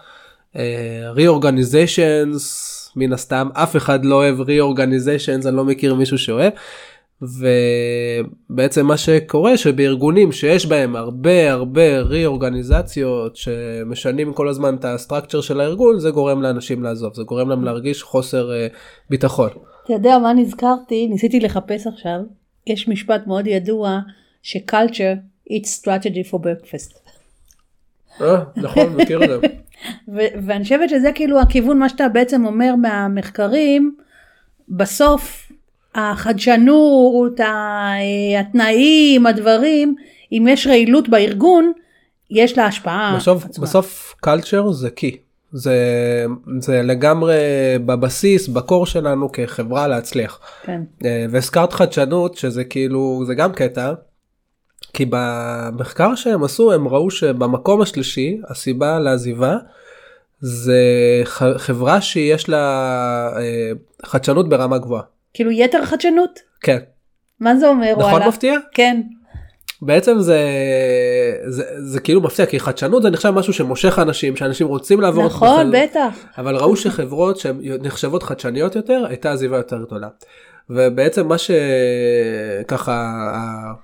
reorganizations 1.14 2.66
מן 2.96 3.12
הסתם 3.12 3.48
אף 3.52 3.76
אחד 3.76 4.04
לא 4.04 4.14
אוהב 4.14 4.40
reorganizations 4.40 5.46
אני 5.46 5.56
לא 5.56 5.64
מכיר 5.64 5.94
מישהו 5.94 6.18
שאוהב. 6.18 6.52
ובעצם 8.50 8.86
מה 8.86 8.96
שקורה 8.96 9.56
שבארגונים 9.56 10.32
שיש 10.32 10.66
בהם 10.66 10.96
הרבה 10.96 11.52
הרבה 11.52 12.00
ריאורגניזציות 12.00 13.36
שמשנים 13.36 14.32
כל 14.32 14.48
הזמן 14.48 14.74
את 14.74 14.84
ה 14.84 14.90
structure 14.90 15.40
של 15.40 15.60
הארגון 15.60 15.98
זה 15.98 16.10
גורם 16.10 16.42
לאנשים 16.42 16.82
לעזוב 16.82 17.14
זה 17.14 17.22
גורם 17.22 17.48
להם 17.48 17.64
להרגיש 17.64 18.02
חוסר 18.02 18.52
אה, 18.52 18.66
ביטחון. 19.10 19.50
אתה 19.84 19.92
יודע 19.92 20.18
מה 20.18 20.32
נזכרתי? 20.32 21.08
ניסיתי 21.08 21.40
לחפש 21.40 21.86
עכשיו. 21.86 22.20
יש 22.66 22.88
משפט 22.88 23.26
מאוד 23.26 23.46
ידוע 23.46 23.98
ש-culture 24.42 25.16
eats 25.50 25.82
strategy 25.82 26.30
for 26.30 26.38
breakfast. 26.38 26.98
אה, 28.20 28.42
נכון 28.56 28.96
מכיר 28.96 29.24
את 29.24 29.28
זה. 29.28 29.46
ו- 30.08 30.32
ואני 30.46 30.62
חושבת 30.62 30.88
שזה 30.88 31.12
כאילו 31.12 31.40
הכיוון 31.40 31.78
מה 31.78 31.88
שאתה 31.88 32.08
בעצם 32.08 32.46
אומר 32.46 32.74
מהמחקרים 32.76 33.94
בסוף 34.68 35.52
החדשנות 35.94 37.40
התנאים 38.38 39.26
הדברים 39.26 39.94
אם 40.32 40.46
יש 40.48 40.66
רעילות 40.66 41.08
בארגון 41.08 41.72
יש 42.30 42.58
לה 42.58 42.66
השפעה 42.66 43.16
בסוף 43.16 43.44
עצמה. 43.44 43.64
בסוף 43.64 44.14
culture 44.26 44.72
זה 44.72 44.90
קי 44.90 45.16
זה 45.52 45.76
זה 46.58 46.82
לגמרי 46.82 47.38
בבסיס 47.86 48.48
בקור 48.48 48.86
שלנו 48.86 49.32
כחברה 49.32 49.88
להצליח. 49.88 50.40
כן. 50.62 50.82
אה, 51.04 51.26
והזכרת 51.30 51.72
חדשנות 51.72 52.36
שזה 52.36 52.64
כאילו 52.64 53.22
זה 53.26 53.34
גם 53.34 53.52
קטע. 53.52 53.92
כי 54.92 55.06
במחקר 55.10 56.14
שהם 56.14 56.44
עשו 56.44 56.72
הם 56.72 56.88
ראו 56.88 57.10
שבמקום 57.10 57.80
השלישי 57.82 58.40
הסיבה 58.48 58.98
לעזיבה 58.98 59.56
זה 60.40 60.80
חברה 61.56 62.00
שיש 62.00 62.48
לה 62.48 62.58
אה, 63.36 63.70
חדשנות 64.04 64.48
ברמה 64.48 64.78
גבוהה. 64.78 65.02
כאילו 65.34 65.50
יתר 65.50 65.84
חדשנות 65.84 66.38
כן. 66.60 66.78
מה 67.40 67.56
זה 67.56 67.68
אומר 67.68 67.92
נכון 67.98 68.12
וואלה? 68.12 68.28
מפתיע? 68.28 68.54
כן 68.74 69.00
בעצם 69.82 70.18
זה, 70.20 70.38
זה 71.46 71.64
זה 71.78 72.00
כאילו 72.00 72.20
מפתיע 72.20 72.46
כי 72.46 72.60
חדשנות 72.60 73.02
זה 73.02 73.10
נחשב 73.10 73.30
משהו 73.30 73.52
שמושך 73.52 73.98
אנשים 73.98 74.36
שאנשים 74.36 74.66
רוצים 74.66 75.00
לעבור 75.00 75.24
נכון 75.26 75.48
בחל- 75.72 75.82
בטח 75.84 76.14
אבל 76.38 76.56
ראו 76.56 76.76
שחברות 76.76 77.36
שהן 77.36 77.56
נחשבות 77.82 78.22
חדשניות 78.22 78.76
יותר 78.76 79.04
הייתה 79.08 79.32
עזיבה 79.32 79.56
יותר 79.56 79.82
גדולה. 79.86 80.08
ובעצם 80.70 81.28
מה 81.28 81.36
שככה 81.38 83.12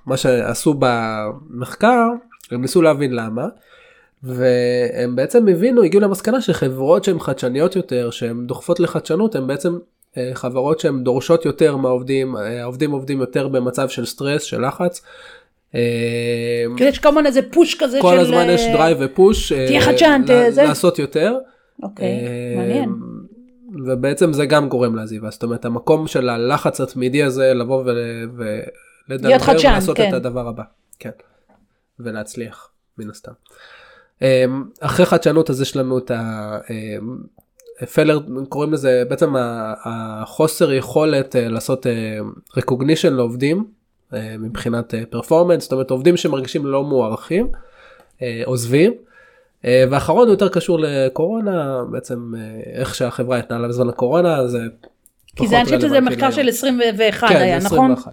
מה 0.06 0.16
שעשו 0.16 0.74
במחקר 0.78 2.08
הם 2.50 2.60
ניסו 2.60 2.82
להבין 2.82 3.12
למה. 3.12 3.46
והם 4.22 5.16
בעצם 5.16 5.48
הבינו 5.48 5.82
הגיעו 5.82 6.02
למסקנה 6.02 6.40
שחברות 6.40 7.04
שהן 7.04 7.18
חדשניות 7.18 7.76
יותר 7.76 8.10
שהן 8.10 8.46
דוחפות 8.46 8.80
לחדשנות 8.80 9.34
הן 9.34 9.46
בעצם 9.46 9.78
אה, 10.16 10.30
חברות 10.34 10.80
שהן 10.80 11.04
דורשות 11.04 11.44
יותר 11.44 11.76
מהעובדים 11.76 12.36
אה, 12.36 12.62
העובדים 12.62 12.90
עובדים 12.90 13.20
יותר 13.20 13.48
במצב 13.48 13.88
של 13.88 14.06
סטרס 14.06 14.42
של 14.42 14.66
לחץ. 14.66 15.02
אה, 15.74 15.80
כאילו 16.76 16.90
יש 16.90 16.98
כל 16.98 17.08
הזמן 17.08 17.26
איזה 17.26 17.40
push 17.52 17.74
כזה 17.74 17.98
כל 18.00 18.14
של 18.14 18.20
הזמן 18.20 18.46
יש 18.48 18.66
drive 18.72 18.98
ו 19.00 19.11
push 19.11 19.52
תהיה 19.52 19.80
חדשן, 19.80 20.22
ל- 20.28 20.50
זה. 20.50 20.62
לעשות 20.62 20.98
יותר. 20.98 21.34
אוקיי 21.82 22.06
מעניין 22.56 22.88
ובעצם 23.86 24.32
זה 24.32 24.46
גם 24.46 24.68
גורם 24.68 24.94
לעזיבה 24.96 25.30
זאת 25.30 25.42
אומרת 25.42 25.64
המקום 25.64 26.06
של 26.06 26.28
הלחץ 26.28 26.80
התמידי 26.80 27.22
הזה 27.22 27.54
לבוא 27.54 27.82
ול- 27.86 28.30
ולדבר 29.08 29.28
ולעשות 29.70 29.96
כן. 29.96 30.08
את 30.08 30.14
הדבר 30.14 30.48
הבא 30.48 30.62
כן 30.98 31.10
ולהצליח 32.00 32.68
מן 32.98 33.10
הסתם. 33.10 33.32
אמ, 34.22 34.64
אחרי 34.80 35.06
חדשנות 35.06 35.50
אז 35.50 35.60
יש 35.60 35.76
לנו 35.76 35.98
את 35.98 36.10
ה 37.80 37.85
failure 37.85 38.20
קוראים 38.48 38.72
לזה 38.72 39.02
בעצם 39.08 39.36
ה- 39.36 39.74
החוסר 39.84 40.72
יכולת 40.72 41.36
אה, 41.36 41.48
לעשות 41.48 41.86
recognition 42.58 43.10
לעובדים 43.10 43.64
אה, 44.14 44.36
מבחינת 44.38 44.94
פרפורמנס 45.10 45.62
זאת 45.62 45.72
אומרת 45.72 45.90
עובדים 45.90 46.16
שמרגישים 46.16 46.66
לא 46.66 46.84
מוערכים 46.84 47.48
אה, 48.22 48.42
עוזבים. 48.44 48.92
אה, 49.64 49.84
ואחרון 49.90 50.28
יותר 50.28 50.48
קשור 50.48 50.78
לקורונה 50.80 51.82
בעצם 51.90 52.32
אה, 52.38 52.40
איך 52.80 52.94
שהחברה 52.94 53.38
התנהלה 53.38 53.68
בזמן 53.68 53.88
הקורונה 53.88 54.46
זה. 54.46 54.58
כי 55.36 55.46
זה 55.46 55.56
אני 55.56 55.64
חושבת 55.64 55.80
שזה 55.80 56.00
מחקר 56.00 56.30
של 56.30 56.36
להיום. 56.36 56.48
21 56.48 57.28
כן, 57.28 57.36
היה 57.36 57.60
זה 57.60 57.66
נכון? 57.66 57.92
21. 57.92 58.12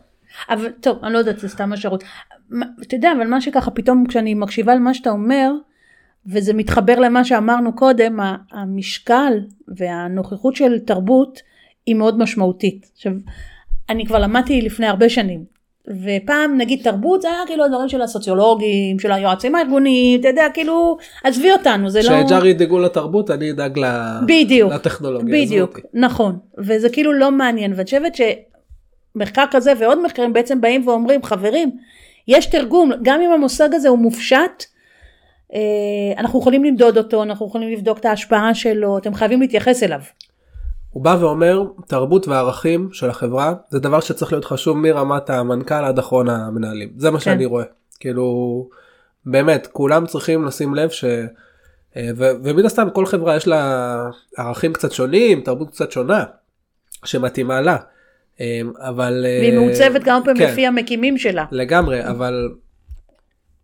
אבל 0.50 0.70
טוב 0.82 0.98
אני 1.04 1.14
לא 1.14 1.18
יודעת 1.18 1.40
זה 1.40 1.50
סתם 1.50 1.74
השערות. 1.74 2.04
מה- 2.50 2.66
אתה 2.82 2.96
יודע 2.96 3.12
אבל 3.18 3.28
מה 3.28 3.42
שככה 3.42 3.72
פתאום 3.72 4.06
כשאני 4.08 4.34
מקשיבה 4.34 4.76
למה 4.76 4.94
שאתה 4.94 5.10
אומר 5.10 5.52
וזה 6.26 6.54
מתחבר 6.54 7.00
למה 7.00 7.24
שאמרנו 7.26 7.76
קודם 7.76 8.20
המשקל 8.52 9.34
והנוכחות 9.68 10.56
של 10.56 10.80
תרבות 10.80 11.40
היא 11.86 11.96
מאוד 11.96 12.20
משמעותית. 12.20 12.92
עכשיו 12.96 13.14
אני 13.90 14.06
כבר 14.06 14.20
למדתי 14.20 14.62
לפני 14.62 14.88
הרבה 14.88 15.10
שנים 15.10 15.44
ופעם 15.88 16.58
נגיד 16.58 16.84
תרבות 16.84 17.22
זה 17.22 17.28
היה 17.28 17.40
כאילו 17.48 17.66
הדברים 17.66 17.90
של 17.90 18.02
הסוציולוגים 18.02 19.00
של 19.00 19.12
היועצים 19.12 19.56
הארגוניים 19.56 20.20
אתה 20.20 20.28
יודע 20.28 20.46
כאילו 20.54 20.98
עזבי 21.24 21.52
אותנו 21.52 21.90
זה 21.90 22.00
לא 22.04 22.24
כשג'ארי 22.24 22.50
ידאגו 22.50 22.80
לתרבות 22.80 23.32
אני 23.32 23.52
אדאג 23.52 23.80
בדיוק 24.28 24.74
לטכנולוגיה. 24.74 25.46
בדיוק. 25.46 25.80
נכון 25.94 26.38
וזה 26.58 26.90
כאילו 26.90 27.14
לא 27.14 27.32
מעניין 27.32 27.72
ואני 27.72 27.86
חושבת 27.86 28.16
שמחקר 29.16 29.46
כזה 29.52 29.74
ועוד 29.80 30.06
מחקרים 30.06 30.34
בעצם 30.34 30.62
באים 30.62 30.88
ואומרים 30.88 31.24
חברים 31.24 31.72
יש 32.28 32.46
תרגום, 32.46 32.92
גם 33.02 33.22
אם 33.22 33.32
המושג 33.32 33.74
הזה 33.74 33.90
הוא 33.90 34.00
מופשט, 34.00 34.64
אה, 35.54 35.60
אנחנו 36.18 36.40
יכולים 36.40 36.64
למדוד 36.64 36.98
אותו, 36.98 37.24
אנחנו 37.24 37.48
יכולים 37.48 37.72
לבדוק 37.72 37.98
את 37.98 38.06
ההשפעה 38.06 38.56
שלו, 38.56 38.98
אתם 38.98 39.14
חייבים 39.14 39.42
להתייחס 39.42 39.84
אליו. 39.84 40.00
הוא 40.94 41.04
בא 41.04 41.18
ואומר 41.20 41.64
תרבות 41.88 42.28
וערכים 42.28 42.90
של 42.92 43.10
החברה 43.10 43.54
זה 43.70 43.80
דבר 43.80 44.00
שצריך 44.00 44.32
להיות 44.32 44.46
חשוב 44.46 44.78
מרמת 44.78 45.30
המנכ"ל 45.30 45.74
עד 45.74 46.00
אחרון 46.00 46.30
המנהלים 46.30 46.90
זה 46.98 47.12
מה 47.12 47.18
כן. 47.18 47.24
שאני 47.24 47.46
רואה 47.46 47.64
כאילו 48.00 48.68
באמת 49.26 49.68
כולם 49.72 50.06
צריכים 50.06 50.46
לשים 50.46 50.76
לב 50.76 50.90
ש... 50.90 51.04
אה, 51.98 52.10
ו- 52.18 52.32
ומן 52.44 52.66
הסתם 52.66 52.88
כל 52.94 53.06
חברה 53.06 53.36
יש 53.36 53.48
לה 53.48 53.96
ערכים 54.38 54.74
קצת 54.74 54.92
שונים 54.92 55.42
תרבות 55.42 55.70
קצת 55.70 55.92
שונה 55.92 56.24
שמתאימה 57.06 57.62
לה 57.62 57.78
אה, 58.42 58.62
אבל 58.78 59.26
אה, 59.26 59.40
והיא 59.40 59.60
מעוצבת 59.60 60.04
כמה 60.04 60.26
פעמים 60.26 60.46
כן. 60.46 60.52
לפי 60.52 60.68
המקימים 60.68 61.18
שלה. 61.18 61.46
לגמרי 61.52 62.08
אבל 62.10 62.50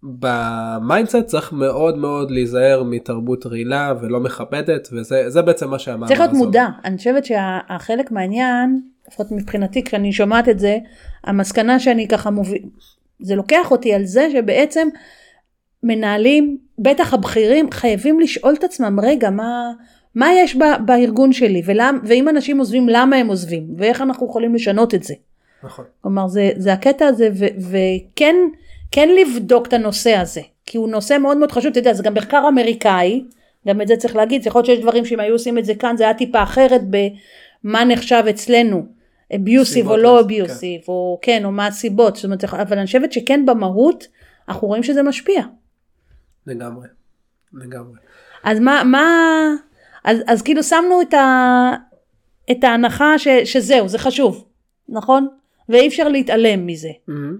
ב 0.03 0.18
mindset 0.18 1.25
צריך 1.25 1.53
מאוד 1.53 1.97
מאוד 1.97 2.31
להיזהר 2.31 2.83
מתרבות 2.83 3.45
רעילה 3.45 3.93
ולא 4.01 4.19
מכבדת 4.19 4.87
וזה 4.91 5.29
זה 5.29 5.41
בעצם 5.41 5.69
מה 5.69 5.79
שהמאמר 5.79 6.07
צריך 6.07 6.19
להיות 6.19 6.33
מודע, 6.33 6.67
אני 6.85 6.97
חושבת 6.97 7.25
שהחלק 7.25 8.11
מהעניין, 8.11 8.81
לפחות 9.07 9.31
מבחינתי 9.31 9.83
כשאני 9.83 10.11
שומעת 10.11 10.49
את 10.49 10.59
זה, 10.59 10.77
המסקנה 11.23 11.79
שאני 11.79 12.07
ככה 12.07 12.29
מוביל, 12.29 12.61
זה 13.19 13.35
לוקח 13.35 13.71
אותי 13.71 13.93
על 13.93 14.05
זה 14.05 14.27
שבעצם 14.31 14.87
מנהלים, 15.83 16.57
בטח 16.79 17.13
הבכירים, 17.13 17.71
חייבים 17.71 18.19
לשאול 18.19 18.53
את 18.53 18.63
עצמם, 18.63 18.99
רגע, 19.03 19.29
מה, 19.29 19.71
מה 20.15 20.27
יש 20.33 20.55
ב, 20.55 20.63
בארגון 20.85 21.33
שלי, 21.33 21.61
ולמ, 21.65 21.99
ואם 22.03 22.29
אנשים 22.29 22.59
עוזבים, 22.59 22.89
למה 22.89 23.15
הם 23.15 23.27
עוזבים, 23.27 23.67
ואיך 23.77 24.01
אנחנו 24.01 24.25
יכולים 24.25 24.55
לשנות 24.55 24.95
את 24.95 25.03
זה. 25.03 25.13
נכון. 25.63 25.85
כלומר, 26.01 26.27
זה, 26.27 26.51
זה 26.57 26.73
הקטע 26.73 27.05
הזה, 27.05 27.29
ו, 27.33 27.45
וכן 27.59 28.35
כן 28.91 29.09
לבדוק 29.09 29.67
את 29.67 29.73
הנושא 29.73 30.15
הזה, 30.15 30.41
כי 30.65 30.77
הוא 30.77 30.89
נושא 30.89 31.17
מאוד 31.21 31.37
מאוד 31.37 31.51
חשוב, 31.51 31.71
אתה 31.71 31.79
יודע, 31.79 31.93
זה 31.93 32.03
גם 32.03 32.13
מחקר 32.13 32.47
אמריקאי, 32.47 33.23
גם 33.67 33.81
את 33.81 33.87
זה 33.87 33.95
צריך 33.95 34.15
להגיד, 34.15 34.45
יכול 34.45 34.59
להיות 34.59 34.65
שיש 34.65 34.79
דברים 34.79 35.05
שאם 35.05 35.19
היו 35.19 35.33
עושים 35.33 35.57
את 35.57 35.65
זה 35.65 35.75
כאן, 35.75 35.97
זה 35.97 36.03
היה 36.03 36.13
טיפה 36.13 36.43
אחרת 36.43 36.81
במה 36.89 37.83
נחשב 37.83 38.23
אצלנו, 38.29 38.85
אביוסיב 39.35 39.87
או 39.87 39.97
לא 39.97 40.19
אביוסיב, 40.19 40.81
או 40.87 41.19
כן, 41.21 41.45
או 41.45 41.51
מה 41.51 41.67
הסיבות, 41.67 42.15
זאת 42.15 42.25
אומרת, 42.25 42.43
אבל 42.43 42.77
אני 42.77 42.85
חושבת 42.85 43.13
שכן 43.13 43.45
במהות, 43.45 44.07
אנחנו 44.49 44.67
רואים 44.67 44.83
שזה 44.83 45.03
משפיע. 45.03 45.41
לגמרי. 46.47 46.87
לגמרי. 47.53 47.97
אז 48.43 48.59
מה, 48.59 48.83
מה, 48.85 49.05
אז, 50.03 50.17
אז 50.27 50.41
כאילו 50.41 50.63
שמנו 50.63 51.01
את, 51.01 51.13
ה, 51.13 51.73
את 52.51 52.63
ההנחה 52.63 53.19
ש, 53.19 53.27
שזהו, 53.27 53.87
זה 53.87 53.97
חשוב, 53.97 54.45
נכון? 54.89 55.27
ואי 55.69 55.87
אפשר 55.87 56.07
להתעלם 56.07 56.65
מזה. 56.65 56.89
מהמם. 57.07 57.37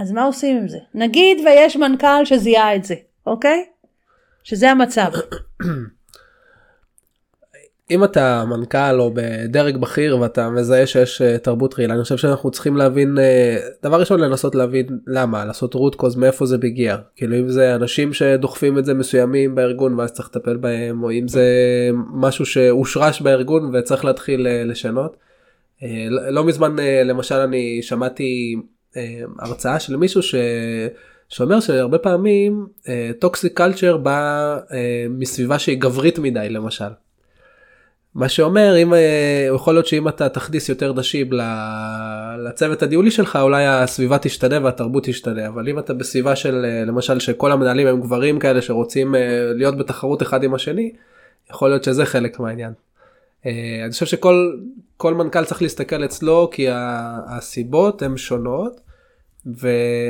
אז 0.00 0.12
מה 0.12 0.24
עושים 0.24 0.56
עם 0.56 0.68
זה? 0.68 0.78
נגיד 0.94 1.38
ויש 1.46 1.76
מנכ"ל 1.76 2.24
שזיהה 2.24 2.76
את 2.76 2.84
זה, 2.84 2.94
אוקיי? 3.26 3.64
שזה 4.44 4.70
המצב. 4.70 5.10
אם 7.90 8.04
אתה 8.04 8.44
מנכ"ל 8.44 9.00
או 9.00 9.10
בדרג 9.14 9.76
בכיר 9.76 10.18
ואתה 10.18 10.50
מזהה 10.50 10.86
שיש 10.86 11.22
אה, 11.22 11.38
תרבות 11.38 11.78
רעילה 11.78 11.94
אני 11.94 12.02
חושב 12.02 12.16
שאנחנו 12.16 12.50
צריכים 12.50 12.76
להבין 12.76 13.18
אה, 13.18 13.56
דבר 13.82 14.00
ראשון 14.00 14.20
לנסות 14.20 14.54
להבין 14.54 14.86
למה 15.06 15.44
לעשות 15.44 15.74
רוט 15.74 15.94
קוז 15.94 16.16
מאיפה 16.16 16.46
זה 16.46 16.58
מגיע 16.58 16.96
כאילו 17.16 17.36
אם 17.36 17.48
זה 17.48 17.74
אנשים 17.74 18.12
שדוחפים 18.12 18.78
את 18.78 18.84
זה 18.84 18.94
מסוימים 18.94 19.54
בארגון 19.54 19.94
ואז 19.94 20.12
צריך 20.12 20.28
לטפל 20.28 20.56
בהם 20.56 21.02
או 21.02 21.12
אם 21.12 21.28
זה 21.28 21.44
משהו 22.12 22.46
שהושרש 22.46 23.22
בארגון 23.22 23.74
וצריך 23.74 24.04
להתחיל 24.04 24.46
אה, 24.46 24.64
לשנות. 24.64 25.16
לא 26.10 26.30
לא 26.30 26.44
מזמן 26.44 26.76
למשל 27.04 27.34
אני 27.34 27.82
שמעתי 27.82 28.56
הרצאה 29.38 29.80
של 29.80 29.96
מישהו 29.96 30.22
ש... 30.22 30.34
שאומר 31.28 31.60
שהרבה 31.60 31.98
פעמים 31.98 32.66
טוקסיק 33.18 33.56
קלצ'ר 33.56 33.96
בא 33.96 34.58
אה, 34.72 35.06
מסביבה 35.10 35.58
שהיא 35.58 35.80
גברית 35.80 36.18
מדי 36.18 36.48
למשל. 36.48 36.90
מה 38.14 38.28
שאומר 38.28 38.76
אם 38.82 38.94
אה, 38.94 39.48
יכול 39.54 39.74
להיות 39.74 39.86
שאם 39.86 40.08
אתה 40.08 40.28
תכניס 40.28 40.68
יותר 40.68 40.92
נשים 40.92 41.30
לצוות 42.38 42.82
הניהולי 42.82 43.10
שלך 43.10 43.38
אולי 43.42 43.66
הסביבה 43.66 44.18
תשתנה 44.18 44.64
והתרבות 44.64 45.04
תשתנה 45.04 45.48
אבל 45.48 45.68
אם 45.68 45.78
אתה 45.78 45.94
בסביבה 45.94 46.36
של 46.36 46.64
אה, 46.64 46.84
למשל 46.84 47.20
שכל 47.20 47.52
המנהלים 47.52 47.86
הם 47.86 48.00
גברים 48.00 48.38
כאלה 48.38 48.62
שרוצים 48.62 49.14
אה, 49.14 49.20
להיות 49.54 49.78
בתחרות 49.78 50.22
אחד 50.22 50.42
עם 50.42 50.54
השני 50.54 50.92
יכול 51.50 51.68
להיות 51.70 51.84
שזה 51.84 52.06
חלק 52.06 52.40
מהעניין. 52.40 52.72
אה, 53.46 53.80
אני 53.84 53.90
חושב 53.92 54.06
שכל 54.06 54.52
כל 55.00 55.14
מנכ"ל 55.14 55.44
צריך 55.44 55.62
להסתכל 55.62 56.04
אצלו 56.04 56.48
כי 56.52 56.66
הסיבות 57.26 58.02
הן 58.02 58.16
שונות 58.16 58.80
ו... 59.46 59.68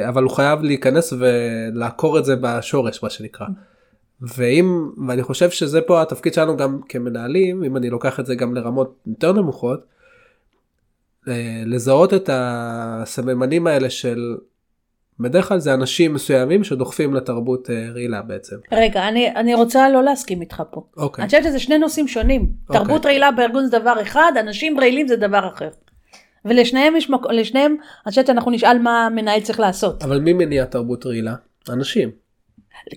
אבל 0.09 0.23
הוא 0.23 0.31
חייב 0.31 0.63
להיכנס 0.63 1.13
ולעקור 1.19 2.19
את 2.19 2.25
זה 2.25 2.37
בשורש 2.37 3.03
מה 3.03 3.11
שנקרא. 3.11 3.47
ואם 4.21 4.91
ואני 5.09 5.23
חושב 5.23 5.51
שזה 5.51 5.81
פה 5.81 6.03
התפקיד 6.03 6.35
שלנו 6.35 6.57
גם 6.57 6.81
כמנהלים 6.89 7.65
אם 7.65 7.77
אני 7.77 7.91
לוקח 7.91 8.21
את 8.21 8.27
זה 8.27 8.35
גם 8.35 8.55
לרמות 8.55 8.97
יותר 9.07 9.33
נמוכות. 9.33 9.81
אה, 11.29 11.63
לזהות 11.67 12.15
את 12.15 12.31
הסממנים 12.33 13.67
האלה 13.67 13.91
של 13.91 14.37
בדרך 15.21 15.49
כלל 15.49 15.59
זה 15.59 15.75
אנשים 15.75 16.15
מסוימים 16.15 16.65
שדוחפים 16.65 17.15
לתרבות 17.15 17.71
אה, 17.71 17.87
רעילה 17.95 18.23
בעצם. 18.23 18.57
רגע, 18.73 19.09
אני, 19.09 19.31
אני 19.35 19.55
רוצה 19.55 19.89
לא 19.89 20.03
להסכים 20.03 20.41
איתך 20.41 20.63
פה. 20.71 20.83
אוקיי. 20.97 21.23
אני 21.23 21.29
חושבת 21.29 21.45
שזה 21.45 21.59
שני 21.59 21.79
נושאים 21.79 22.09
שונים. 22.09 22.53
אוקיי. 22.69 22.81
תרבות 22.81 23.07
רעילה 23.07 23.33
בארגון 23.33 23.67
זה 23.67 23.79
דבר 23.79 24.03
אחד, 24.03 24.33
אנשים 24.41 24.81
רעילים 24.81 25.09
זה 25.09 25.17
דבר 25.17 25.49
אחר. 25.55 25.69
ולשניהם 26.45 26.97
יש 26.97 27.11
מקום, 27.11 27.33
לשניהם, 27.33 27.71
אני 28.07 28.11
חושבת 28.11 28.27
שאנחנו 28.27 28.51
נשאל 28.51 28.79
מה 28.79 29.07
המנהל 29.07 29.41
צריך 29.41 29.61
לעשות. 29.61 30.03
אבל 30.03 30.21
מי 30.21 30.33
מניע 30.33 30.65
תרבות 30.65 31.07
רעילה? 31.07 31.35
אנשים. 31.69 32.11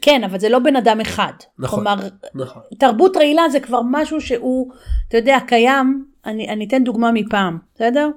כן, 0.02 0.24
אבל 0.24 0.40
זה 0.40 0.50
לא 0.50 0.60
בן 0.60 0.76
אדם 0.76 1.00
אחד. 1.00 1.34
נכון. 1.60 1.80
כלומר, 1.80 2.08
נכון. 2.36 2.62
תרבות 2.80 3.18
רעילה 3.18 3.50
זה 3.52 3.60
כבר 3.60 3.82
משהו 3.92 4.22
שהוא, 4.22 4.72
אתה 5.08 5.18
יודע, 5.18 5.38
קיים, 5.48 6.06
אני, 6.26 6.50
אני 6.50 6.66
אתן 6.66 6.84
דוגמה 6.84 7.12
מפעם, 7.12 7.58
בסדר? 7.76 8.10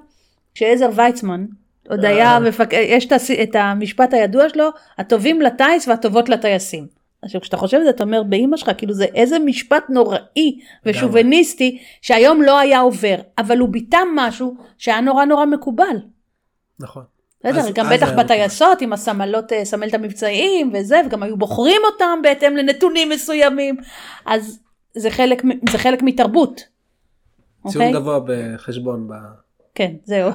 כשעזר 0.53 0.89
ויצמן 0.95 1.45
עוד 1.89 2.05
אה. 2.05 2.09
היה, 2.09 2.39
מפק... 2.39 2.69
יש 2.73 3.05
את. 3.05 3.13
את 3.43 3.55
המשפט 3.55 4.13
הידוע 4.13 4.49
שלו, 4.49 4.69
הטובים 4.97 5.41
לטיס 5.41 5.87
והטובות 5.87 6.29
לטייסים. 6.29 6.87
עכשיו 7.21 7.41
כשאתה 7.41 7.57
חושב 7.57 7.77
על 7.77 7.83
זה 7.83 7.89
אתה 7.89 8.03
אומר 8.03 8.23
באמא 8.23 8.57
שלך 8.57 8.71
כאילו 8.77 8.93
זה 8.93 9.05
איזה 9.05 9.39
משפט 9.39 9.83
נוראי 9.89 10.59
ושוביניסטי 10.85 11.79
שהיום 12.01 12.41
לא 12.41 12.59
היה 12.59 12.79
עובר 12.79 13.15
אבל 13.37 13.57
הוא 13.57 13.69
ביטא 13.69 13.97
משהו 14.15 14.55
שהיה 14.77 15.01
נורא 15.01 15.25
נורא 15.25 15.45
מקובל. 15.45 15.97
נכון. 16.79 17.03
בסדר, 17.43 17.71
גם 17.73 17.85
בטח. 17.93 18.11
בטייסות 18.11 18.81
עם 18.81 18.93
הסמלות, 18.93 19.53
אה, 19.53 19.65
סמלת 19.65 19.93
המבצעיים 19.93 20.71
וזה, 20.73 21.01
וגם 21.05 21.23
היו 21.23 21.37
בוחרים 21.37 21.81
אותם 21.93 22.19
בהתאם 22.23 22.57
לנתונים 22.57 23.09
מסוימים, 23.09 23.77
אז 24.25 24.59
זה 24.95 25.09
חלק, 25.09 25.43
זה 25.69 25.77
חלק 25.77 26.03
מתרבות. 26.03 26.61
ציון 27.67 27.85
אוקיי? 27.85 27.93
גבוה 27.93 28.19
בחשבון. 28.25 29.07
ב... 29.07 29.13
כן, 29.77 29.91
זהו. 30.03 30.31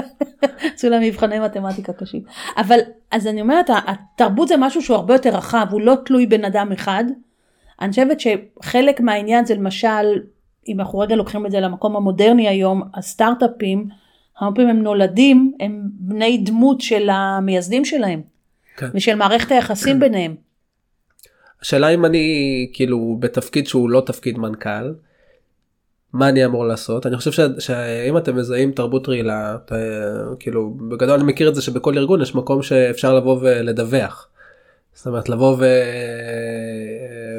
עשו 0.74 0.88
להם 0.88 1.02
מבחני 1.02 1.38
מתמטיקה 1.38 1.92
קשים. 1.92 2.22
אבל, 2.56 2.78
אז 3.10 3.26
אני 3.26 3.40
אומרת, 3.40 3.70
התרבות 3.86 4.48
זה 4.48 4.56
משהו 4.56 4.82
שהוא 4.82 4.96
הרבה 4.96 5.14
יותר 5.14 5.30
רחב, 5.30 5.66
הוא 5.70 5.80
לא 5.80 5.96
תלוי 6.04 6.26
בן 6.26 6.44
אדם 6.44 6.72
אחד. 6.72 7.04
אני 7.80 7.90
חושבת 7.90 8.18
שחלק 8.20 9.00
מהעניין 9.00 9.46
זה 9.46 9.54
למשל, 9.54 10.20
אם 10.68 10.80
אנחנו 10.80 10.98
רגע 10.98 11.16
לוקחים 11.16 11.46
את 11.46 11.50
זה 11.50 11.60
למקום 11.60 11.96
המודרני 11.96 12.48
היום, 12.48 12.82
הסטארט-אפים, 12.94 13.88
הרבה 14.38 14.56
פעמים 14.56 14.76
הם 14.76 14.82
נולדים, 14.82 15.52
הם 15.60 15.82
בני 15.84 16.38
דמות 16.38 16.80
של 16.80 17.10
המייסדים 17.10 17.84
שלהם, 17.84 18.22
כן. 18.76 18.86
ושל 18.94 19.14
מערכת 19.14 19.52
היחסים 19.52 20.00
ביניהם. 20.00 20.34
השאלה 21.62 21.88
אם 21.88 22.04
אני 22.04 22.68
כאילו 22.72 23.16
בתפקיד 23.20 23.66
שהוא 23.66 23.90
לא 23.90 24.02
תפקיד 24.06 24.38
מנכ"ל. 24.38 24.92
מה 26.12 26.28
אני 26.28 26.44
אמור 26.44 26.66
לעשות 26.66 27.06
אני 27.06 27.16
חושב 27.16 27.50
שאם 27.58 28.16
אתם 28.16 28.36
מזהים 28.36 28.72
תרבות 28.72 29.08
רעילה 29.08 29.56
כאילו 30.38 30.70
בגדול 30.88 31.14
אני 31.14 31.24
מכיר 31.24 31.48
את 31.48 31.54
זה 31.54 31.62
שבכל 31.62 31.98
ארגון 31.98 32.22
יש 32.22 32.34
מקום 32.34 32.62
שאפשר 32.62 33.14
לבוא 33.14 33.38
ולדווח. 33.40 34.28
זאת 34.94 35.06
אומרת 35.06 35.28
לבוא 35.28 35.56
ו... 35.58 35.64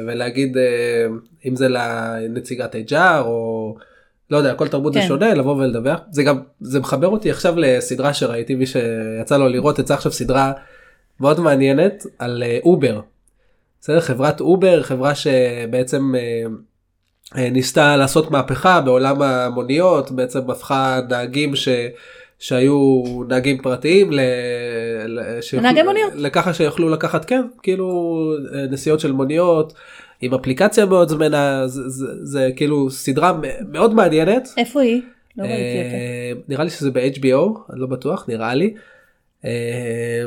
ולהגיד 0.06 0.56
אה, 0.56 1.06
אם 1.46 1.56
זה 1.56 1.68
לנציגת 1.68 2.74
HR 2.74 3.20
או 3.20 3.74
לא 4.30 4.36
יודע 4.36 4.54
כל 4.54 4.68
תרבות 4.68 4.92
זה 4.92 5.00
כן. 5.00 5.06
שונה 5.06 5.34
לבוא 5.34 5.56
ולדווח 5.56 6.00
זה 6.10 6.22
גם 6.22 6.40
זה 6.60 6.80
מחבר 6.80 7.08
אותי 7.08 7.30
עכשיו 7.30 7.54
לסדרה 7.56 8.14
שראיתי 8.14 8.54
מי 8.54 8.66
שיצא 8.66 9.36
לו 9.36 9.48
לראות 9.48 9.78
יצא 9.78 9.94
עכשיו 9.94 10.12
סדרה 10.12 10.52
מאוד 11.20 11.40
מעניינת 11.40 12.06
על 12.18 12.42
אה, 12.42 12.58
אובר. 12.64 13.00
בסדר 13.80 14.00
חברת 14.00 14.40
אובר 14.40 14.82
חברה 14.82 15.14
שבעצם 15.14 16.14
אה, 16.14 16.20
אה, 16.20 16.46
ניסתה 17.36 17.96
לעשות 17.96 18.30
מהפכה 18.30 18.80
בעולם 18.80 19.22
המוניות 19.22 20.10
בעצם 20.10 20.50
הפכה 20.50 21.00
נהגים 21.10 21.56
ש... 21.56 21.68
שהיו 22.38 23.02
נהגים 23.28 23.62
פרטיים 23.62 24.12
ל... 24.12 24.20
שיוכלו- 25.40 25.68
נהגי 25.68 25.82
מוניות. 25.82 26.12
לככה 26.14 26.54
שיוכלו 26.54 26.88
לקחת 26.88 27.24
כן 27.24 27.42
כאילו 27.62 27.86
אה, 28.54 28.66
נסיעות 28.70 29.00
של 29.00 29.12
מוניות 29.12 29.72
עם 30.20 30.34
אפליקציה 30.34 30.84
מאוד 30.86 31.08
זמינה 31.08 31.68
זה, 31.68 31.88
זה, 31.88 32.06
זה 32.22 32.50
כאילו 32.56 32.90
סדרה 32.90 33.38
מאוד 33.68 33.94
מעניינת 33.94 34.48
איפה 34.56 34.80
היא? 34.80 35.02
לא. 35.36 35.44
אה, 35.44 36.32
נראה 36.48 36.64
לי 36.64 36.70
שזה 36.70 36.90
ב-HBO 36.90 37.58
אני 37.72 37.80
לא 37.80 37.86
בטוח 37.86 38.24
נראה 38.28 38.54
לי. 38.54 38.74
אה, 39.44 40.24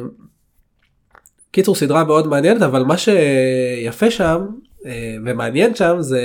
קיצור 1.52 1.76
סדרה 1.76 2.04
מאוד 2.04 2.28
מעניינת 2.28 2.62
אבל 2.62 2.84
מה 2.84 2.96
שיפה 2.98 4.12
שם 4.12 4.46
אה, 4.86 5.15
ומעניין 5.26 5.76
שם 5.76 5.96
זה 6.00 6.22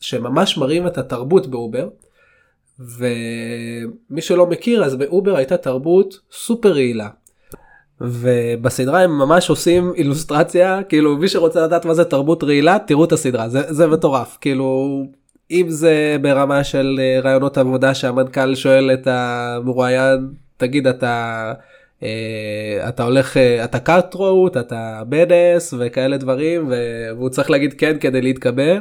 שממש 0.00 0.58
מראים 0.58 0.86
את 0.86 0.98
התרבות 0.98 1.46
באובר. 1.46 1.88
ומי 2.78 4.20
שלא 4.20 4.46
מכיר 4.46 4.84
אז 4.84 4.94
באובר 4.96 5.36
הייתה 5.36 5.56
תרבות 5.56 6.20
סופר 6.32 6.72
רעילה. 6.72 7.08
ובסדרה 8.00 9.02
הם 9.02 9.18
ממש 9.18 9.50
עושים 9.50 9.92
אילוסטרציה 9.96 10.82
כאילו 10.82 11.16
מי 11.16 11.28
שרוצה 11.28 11.66
לדעת 11.66 11.84
מה 11.84 11.94
זה 11.94 12.04
תרבות 12.04 12.44
רעילה 12.44 12.78
תראו 12.86 13.04
את 13.04 13.12
הסדרה 13.12 13.48
זה, 13.48 13.72
זה 13.72 13.86
מטורף 13.86 14.38
כאילו 14.40 15.02
אם 15.50 15.66
זה 15.68 16.16
ברמה 16.22 16.64
של 16.64 17.00
אה, 17.02 17.20
ראיונות 17.20 17.58
עבודה 17.58 17.94
שהמנכ"ל 17.94 18.54
שואל 18.54 18.90
את 18.94 19.06
המרואיין 19.10 20.28
תגיד 20.56 20.86
אתה 20.86 21.52
אה, 22.02 22.88
אתה 22.88 23.02
הולך 23.02 23.36
אה, 23.36 23.64
אתה 23.64 23.78
קארטרוט 23.78 24.56
אתה 24.56 25.02
בדס 25.08 25.74
וכאלה 25.78 26.16
דברים 26.16 26.68
והוא 26.68 27.28
צריך 27.28 27.50
להגיד 27.50 27.74
כן 27.74 27.96
כדי 28.00 28.22
להתקבל. 28.22 28.80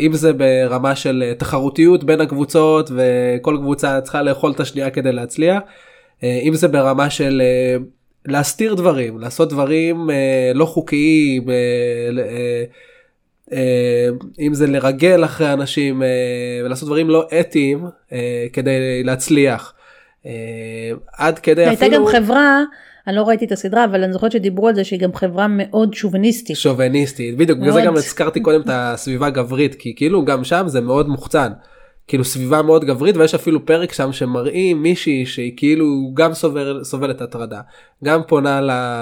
אם 0.00 0.12
זה 0.12 0.32
ברמה 0.32 0.96
של 0.96 1.32
תחרותיות 1.38 2.04
בין 2.04 2.20
הקבוצות 2.20 2.90
וכל 2.94 3.56
קבוצה 3.60 4.00
צריכה 4.00 4.22
לאכול 4.22 4.50
את 4.52 4.60
השנייה 4.60 4.90
כדי 4.90 5.12
להצליח. 5.12 5.62
אם 6.22 6.54
זה 6.54 6.68
ברמה 6.68 7.10
של 7.10 7.42
להסתיר 8.26 8.74
דברים 8.74 9.18
לעשות 9.18 9.48
דברים 9.48 10.10
לא 10.54 10.64
חוקיים. 10.64 11.44
אה, 13.52 14.08
אם 14.40 14.54
זה 14.54 14.66
לרגל 14.66 15.24
אחרי 15.24 15.52
אנשים 15.52 16.02
אה, 16.02 16.08
ולעשות 16.64 16.88
דברים 16.88 17.10
לא 17.10 17.28
אתיים 17.40 17.84
אה, 18.12 18.46
כדי 18.52 19.02
להצליח. 19.04 19.74
עד 21.18 21.38
כדי 21.38 21.66
הייתה 21.66 21.86
אפילו... 21.86 22.06
גם 22.06 22.12
חברה, 22.12 22.62
אני 23.06 23.16
לא 23.16 23.22
ראיתי 23.22 23.44
את 23.44 23.52
הסדרה, 23.52 23.84
אבל 23.84 24.04
אני 24.04 24.12
זוכרת 24.12 24.32
שדיברו 24.32 24.68
על 24.68 24.74
זה 24.74 24.84
שהיא 24.84 25.00
גם 25.00 25.14
חברה 25.14 25.46
מאוד 25.48 25.94
שוביניסטית. 25.94 26.56
שוביניסטית, 26.56 27.36
בדיוק, 27.36 27.58
בגלל 27.58 27.72
זה 27.72 27.80
גם 27.80 27.96
הזכרתי 27.96 28.40
קודם 28.40 28.60
את 28.60 28.68
הסביבה 28.70 29.26
הגברית, 29.26 29.74
כי 29.74 29.94
כאילו 29.96 30.24
גם 30.24 30.44
שם 30.44 30.64
זה 30.66 30.80
מאוד 30.80 31.08
מוחצן. 31.08 31.52
כאילו 32.06 32.24
סביבה 32.24 32.62
מאוד 32.62 32.84
גברית 32.84 33.16
ויש 33.16 33.34
אפילו 33.34 33.66
פרק 33.66 33.92
שם 33.92 34.12
שמראים 34.12 34.82
מישהי 34.82 35.26
שהיא 35.26 35.52
כאילו 35.56 36.10
גם 36.14 36.34
סובל, 36.34 36.80
סובלת 36.84 37.20
הטרדה 37.20 37.60
גם 38.04 38.20
פונה 38.28 38.60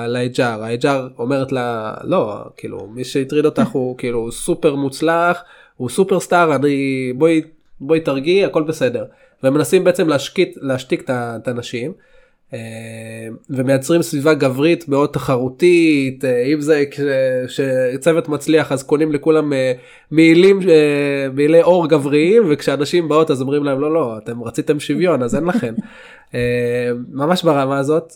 לאג'אר 0.08 0.62
האג'אר 0.62 1.08
אומרת 1.18 1.52
לה 1.52 1.94
לא 2.04 2.44
כאילו 2.56 2.86
מי 2.94 3.04
שהטריד 3.04 3.44
אותך 3.44 3.68
הוא 3.68 3.98
כאילו 3.98 4.32
סופר 4.32 4.74
מוצלח 4.74 5.42
הוא 5.76 5.88
סופר 5.88 6.20
סטאר 6.20 6.56
אני 6.56 7.12
בואי 7.16 7.42
בואי 7.80 8.00
תרגיעי 8.00 8.44
הכל 8.44 8.62
בסדר 8.62 9.04
ומנסים 9.44 9.84
בעצם 9.84 10.08
להשקיט 10.08 10.58
להשתיק 10.60 11.10
את 11.10 11.48
האנשים. 11.48 11.92
אה, 12.54 12.58
ומייצרים 13.50 14.02
סביבה 14.02 14.34
גברית 14.34 14.88
מאוד 14.88 15.10
תחרותית 15.12 16.24
אה, 16.24 16.42
אם 16.42 16.60
זה 16.60 16.84
כשצוות 17.46 18.28
מצליח 18.28 18.72
אז 18.72 18.82
קונים 18.82 19.12
לכולם 19.12 19.52
אה, 19.52 19.72
מעילים 20.10 20.60
מעילי 21.34 21.62
אור 21.62 21.88
גבריים 21.88 22.42
וכשאנשים 22.50 23.08
באות 23.08 23.30
אז 23.30 23.40
אומרים 23.40 23.64
להם 23.64 23.80
לא 23.80 23.94
לא 23.94 24.18
אתם 24.18 24.42
רציתם 24.42 24.80
שוויון 24.80 25.22
אז 25.22 25.34
אין 25.34 25.44
לכם 25.44 25.74
ממש 27.12 27.42
ברמה 27.42 27.78
הזאת 27.78 28.12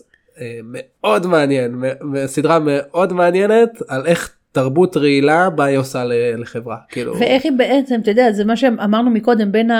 מאוד 0.63 1.27
מעניין 1.27 1.83
סדרה 2.25 2.59
מאוד 2.59 3.13
מעניינת 3.13 3.69
על 3.87 4.05
איך 4.05 4.35
תרבות 4.51 4.97
רעילה 4.97 5.49
מה 5.57 5.63
היא 5.65 5.77
עושה 5.77 6.03
לחברה 6.37 6.77
כאילו 6.89 7.19
ואיך 7.19 7.43
היא 7.43 7.51
בעצם 7.57 7.99
אתה 8.01 8.11
יודע 8.11 8.31
זה 8.31 8.45
מה 8.45 8.55
שאמרנו 8.55 9.09
מקודם 9.09 9.51
בין 9.51 9.71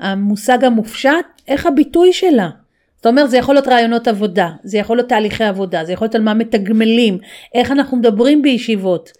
המושג 0.00 0.64
המופשט 0.64 1.26
איך 1.48 1.66
הביטוי 1.66 2.12
שלה. 2.12 2.61
זאת 3.02 3.06
אומרת 3.06 3.30
זה 3.30 3.38
יכול 3.38 3.54
להיות 3.54 3.68
רעיונות 3.68 4.08
עבודה, 4.08 4.50
זה 4.64 4.78
יכול 4.78 4.96
להיות 4.96 5.08
תהליכי 5.08 5.44
עבודה, 5.44 5.84
זה 5.84 5.92
יכול 5.92 6.04
להיות 6.04 6.14
על 6.14 6.22
מה 6.22 6.34
מתגמלים, 6.34 7.18
איך 7.54 7.70
אנחנו 7.70 7.96
מדברים 7.96 8.42
בישיבות. 8.42 9.10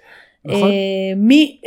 נכון. 0.44 0.68
אה, 0.68 0.74
מי, 1.16 1.60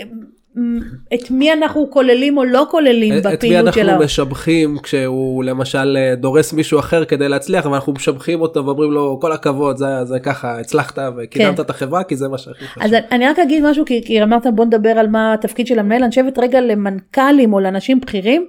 את 1.13 1.31
מי 1.31 1.53
אנחנו 1.53 1.89
כוללים 1.89 2.37
או 2.37 2.43
לא 2.43 2.67
כוללים 2.71 3.13
בפעילות 3.19 3.43
שלנו. 3.43 3.69
את 3.69 3.73
מי 3.73 3.81
אנחנו 3.81 4.05
משבחים 4.05 4.77
כשהוא 4.83 5.43
למשל 5.43 5.97
אה, 5.99 6.15
דורס 6.15 6.53
מישהו 6.53 6.79
אחר 6.79 7.05
כדי 7.05 7.29
להצליח 7.29 7.65
ואנחנו 7.65 7.93
משבחים 7.93 8.41
אותו 8.41 8.65
ואומרים 8.65 8.91
לו 8.91 9.17
כל 9.21 9.31
הכבוד 9.31 9.77
זה, 9.77 10.05
זה 10.05 10.19
ככה 10.19 10.59
הצלחת 10.59 10.99
וקידמת 11.17 11.55
כן. 11.55 11.61
את 11.61 11.69
החברה 11.69 12.03
כי 12.03 12.15
זה 12.15 12.27
מה 12.27 12.37
שהכי 12.37 12.65
חשוב. 12.65 12.83
אז 12.83 12.91
אני 13.11 13.27
רק 13.27 13.39
אגיד 13.39 13.63
משהו 13.65 13.85
כי, 13.85 14.01
כי 14.05 14.23
אמרת 14.23 14.47
בוא 14.55 14.65
נדבר 14.65 14.89
על 14.89 15.07
מה 15.07 15.33
התפקיד 15.33 15.67
של 15.67 15.79
המנהל 15.79 16.01
אני 16.01 16.09
חושבת 16.09 16.39
רגע 16.39 16.61
למנכ"לים 16.61 17.53
או 17.53 17.59
לאנשים 17.59 17.99
בכירים 17.99 18.47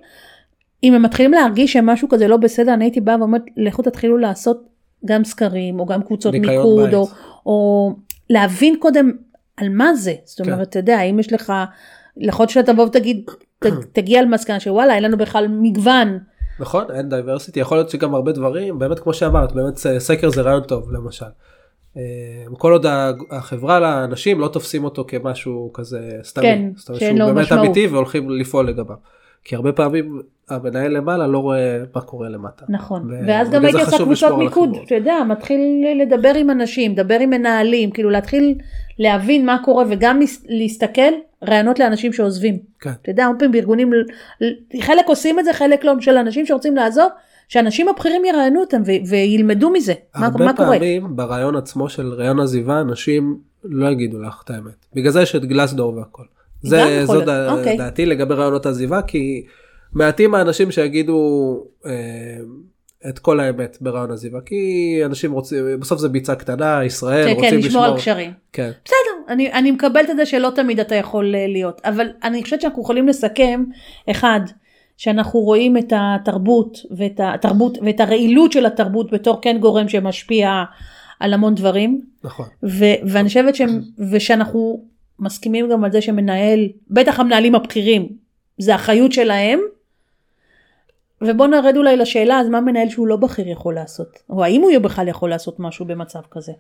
אם 0.83 0.95
הם 0.95 1.03
מתחילים 1.03 1.33
להרגיש 1.33 1.73
שמשהו 1.73 2.09
כזה 2.09 2.29
לא 2.29 2.37
בסדר, 2.37 2.75
אני 2.75 2.85
הייתי 2.85 3.01
באה 3.01 3.17
ואומרת, 3.19 3.43
לכו 3.57 3.83
תתחילו 3.83 4.19
לעשות 4.19 4.63
גם 5.05 5.25
סקרים, 5.25 5.81
או 5.81 5.87
גם 5.87 6.03
קבוצות 6.03 6.35
מיקוד, 6.35 6.95
או, 6.95 7.09
או 7.47 7.91
להבין 8.31 8.77
קודם 8.81 9.11
על 9.57 9.69
מה 9.69 9.95
זה. 9.95 10.15
זאת 10.25 10.47
כן. 10.47 10.53
אומרת, 10.53 10.69
אתה 10.69 10.79
יודע, 10.79 11.03
אם 11.03 11.19
יש 11.19 11.33
לך, 11.33 11.53
יכול 12.17 12.49
שאתה 12.49 12.73
תבוא 12.73 12.85
ותגיד, 12.85 13.25
תגיע 13.93 14.23
למסקנה 14.23 14.61
שוואלה, 14.61 14.95
אין 14.95 15.03
לנו 15.03 15.17
בכלל 15.17 15.47
מגוון. 15.49 16.19
נכון, 16.61 16.85
אין 16.95 17.09
diversity, 17.09 17.61
יכול 17.61 17.79
להיות 17.79 17.91
שגם 17.91 18.15
הרבה 18.15 18.33
דברים, 18.33 18.79
באמת 18.79 18.99
כמו 18.99 19.15
שאמרת, 19.15 19.53
באמת 19.53 19.77
סקר 19.99 20.31
זה 20.31 20.43
רעיון 20.43 20.63
טוב 20.63 20.93
למשל. 20.93 21.27
אה, 21.97 22.03
כל 22.59 22.73
עוד 22.73 22.87
החברה 23.31 23.81
לאנשים 23.81 24.41
לא 24.41 24.49
תופסים 24.49 24.85
אותו 24.85 25.05
כמשהו 25.09 25.71
כזה 25.75 26.11
סתמי, 26.23 26.45
כן, 26.45 26.71
זאת 26.77 26.89
אומרת 26.89 27.01
שהוא 27.01 27.19
באמת 27.19 27.47
משמעות. 27.47 27.65
אמיתי 27.67 27.87
והולכים 27.87 28.31
לפעול 28.31 28.69
לגביו. 28.69 28.97
כי 29.45 29.57
הרבה 29.57 29.73
פעמים 29.73 30.23
המנהל 30.51 30.93
למעלה 30.97 31.27
לא 31.27 31.39
רואה 31.39 31.79
מה 31.95 32.01
קורה 32.01 32.29
למטה. 32.29 32.65
נכון, 32.69 33.11
ו- 33.11 33.27
ואז 33.27 33.51
גם 33.51 33.65
הייתי 33.65 33.81
עושה 33.81 33.99
קבוצות 33.99 34.39
מיקוד, 34.39 34.77
אתה 34.85 34.95
יודע, 34.95 35.15
מתחיל 35.29 35.61
לדבר 36.03 36.33
עם 36.35 36.51
אנשים, 36.51 36.93
לדבר 36.93 37.19
עם 37.21 37.31
מנהלים, 37.31 37.91
כאילו 37.91 38.11
להתחיל 38.11 38.55
להבין 38.99 39.47
מה 39.47 39.59
קורה 39.65 39.85
וגם 39.91 40.21
להסתכל 40.49 41.13
רעיונות 41.45 41.79
לאנשים 41.79 42.13
שעוזבים. 42.13 42.59
כן. 42.81 42.91
אתה 43.03 43.11
יודע, 43.11 43.25
הרבה 43.25 43.39
פעמים 43.39 43.53
בארגונים, 43.53 43.93
חלק 44.81 45.09
עושים 45.09 45.39
את 45.39 45.45
זה, 45.45 45.53
חלק 45.53 45.85
לא, 45.85 45.93
של 46.01 46.17
אנשים 46.17 46.47
שרוצים 46.47 46.77
לעזוב, 46.77 47.09
שאנשים 47.49 47.89
הבכירים 47.89 48.25
יראיינו 48.25 48.61
אותם 48.61 48.83
ו- 48.87 49.09
וילמדו 49.09 49.71
מזה, 49.71 49.95
מה, 50.15 50.21
מה 50.21 50.31
קורה. 50.31 50.49
הרבה 50.49 50.79
פעמים 50.79 51.17
ברעיון 51.17 51.57
עצמו 51.57 51.89
של 51.89 52.13
רעיון 52.13 52.41
עזיבה, 52.41 52.81
אנשים 52.81 53.39
לא 53.65 53.89
יגידו 53.89 54.23
לך 54.23 54.43
את 54.45 54.51
האמת. 54.51 54.87
בגלל 54.95 55.11
זה 55.11 55.23
יש 55.23 55.37
את 55.37 55.45
גלסדור 55.45 55.95
והכל. 55.97 56.23
זה, 56.63 57.05
ד, 57.27 57.29
אוקיי. 57.29 57.77
דעתי 57.77 58.07
לגבי 58.07 58.35
רעיונות 58.35 58.67
עזיבה, 58.67 59.03
כי 59.03 59.45
מעטים 59.97 60.35
האנשים 60.35 60.71
שיגידו 60.71 61.21
אה, 61.87 61.91
את 63.09 63.19
כל 63.19 63.41
האמת 63.41 63.79
ברעיון 63.81 64.11
עזיבה, 64.11 64.41
כי 64.41 65.01
אנשים 65.05 65.33
רוצים, 65.33 65.65
בסוף 65.81 66.01
זה 66.01 66.09
ביצה 66.09 66.35
קטנה, 66.35 66.85
ישראל, 66.85 67.29
כן, 67.29 67.35
רוצים 67.35 67.61
כן, 67.61 67.67
לשמור. 67.67 67.85
על 67.85 67.97
קשרים. 67.97 68.31
כן. 68.53 68.71
בסדר, 68.85 68.97
אני, 69.29 69.53
אני 69.53 69.71
מקבלת 69.71 70.11
את 70.11 70.17
זה 70.17 70.27
שלא 70.27 70.51
תמיד 70.55 70.81
אתה 70.81 70.95
יכול 70.95 71.35
אה, 71.35 71.47
להיות, 71.47 71.81
אבל 71.85 72.09
אני 72.25 72.43
חושבת 72.43 72.61
שאנחנו 72.61 72.83
יכולים 72.83 73.09
לסכם, 73.09 73.65
אחד, 74.11 74.41
שאנחנו 74.97 75.41
רואים 75.41 75.77
את 75.77 75.93
התרבות 75.97 76.79
ואת 76.97 77.21
התרבות 77.23 77.79
ואת 77.83 78.01
הרעילות 78.01 78.53
של 78.53 78.67
התרבות 78.67 79.11
בתור 79.13 79.39
כן 79.43 79.59
גורם 79.61 79.89
שמשפיע 79.89 80.65
על 81.21 81.35
המון 81.35 81.55
דברים. 81.55 82.01
נכון. 82.25 82.47
ו- 82.63 83.09
ואני 83.09 83.29
חושבת 83.29 83.55
ש- 83.55 83.63
ושאנחנו 84.11 84.85
מסכימים 85.19 85.69
גם 85.69 85.85
על 85.85 85.93
זה 85.93 86.01
שמנהל, 86.01 86.69
בטח 86.91 87.21
המנהלים 87.21 87.55
הבכירים, 87.55 88.09
זה 88.59 88.75
אחריות 88.75 89.13
שלהם. 89.13 89.61
ובוא 91.27 91.47
נרד 91.47 91.77
אולי 91.77 91.97
לשאלה, 91.97 92.41
אז 92.41 92.49
מה 92.49 92.61
מנהל 92.61 92.89
שהוא 92.89 93.07
לא 93.07 93.17
בכיר 93.17 93.49
יכול 93.49 93.75
לעשות? 93.75 94.19
או 94.31 94.45
האם 94.45 94.63
הוא 94.63 94.79
בכלל 94.79 95.09
יכול 95.09 95.31
לעשות 95.31 95.61
משהו 95.61 95.85
במצב 95.85 96.21
כזה? 96.31 96.53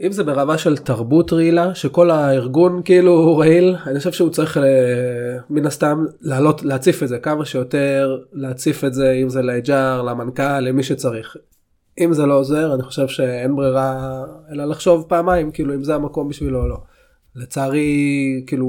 אם 0.00 0.12
זה 0.12 0.24
ברמה 0.24 0.58
של 0.58 0.76
תרבות 0.76 1.32
רעילה, 1.32 1.74
שכל 1.74 2.10
הארגון 2.10 2.82
כאילו 2.84 3.36
רעיל, 3.36 3.76
אני 3.86 3.98
חושב 3.98 4.12
שהוא 4.12 4.30
צריך 4.30 4.56
אה, 4.56 4.62
מן 5.50 5.66
הסתם 5.66 6.04
לעלות, 6.20 6.62
להציף 6.62 7.02
את 7.02 7.08
זה 7.08 7.18
כמה 7.18 7.44
שיותר, 7.44 8.18
להציף 8.32 8.84
את 8.84 8.94
זה, 8.94 9.12
אם 9.22 9.28
זה 9.28 9.42
ל-HR, 9.42 10.02
למנכ"ל, 10.02 10.60
למי 10.60 10.82
שצריך. 10.82 11.36
אם 11.98 12.12
זה 12.12 12.26
לא 12.26 12.34
עוזר, 12.34 12.74
אני 12.74 12.82
חושב 12.82 13.08
שאין 13.08 13.56
ברירה 13.56 14.22
אלא 14.52 14.64
לחשוב 14.64 15.04
פעמיים, 15.08 15.50
כאילו 15.50 15.74
אם 15.74 15.84
זה 15.84 15.94
המקום 15.94 16.28
בשבילו 16.28 16.62
או 16.62 16.68
לא. 16.68 16.76
לצערי 17.36 18.42
כאילו 18.46 18.68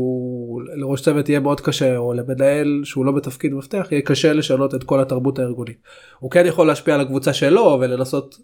לראש 0.75 1.01
צוות 1.01 1.30
יהיה 1.30 1.39
מאוד 1.39 1.62
קשה 1.62 1.97
או 1.97 2.13
למנהל 2.13 2.82
שהוא 2.84 3.06
לא 3.06 3.12
בתפקיד 3.12 3.53
מפתח 3.53 3.88
יהיה 3.91 4.01
קשה 4.01 4.34
לשנות 4.34 4.75
את 4.75 4.84
כל 4.84 4.99
התרבות 5.01 5.39
הארגונית. 5.39 5.77
הוא 6.19 6.32
כן 6.32 6.45
יכול 6.45 6.67
להשפיע 6.67 6.95
על 6.95 7.01
הקבוצה 7.01 7.34
שלו 7.34 7.77
ולנסות 7.82 8.36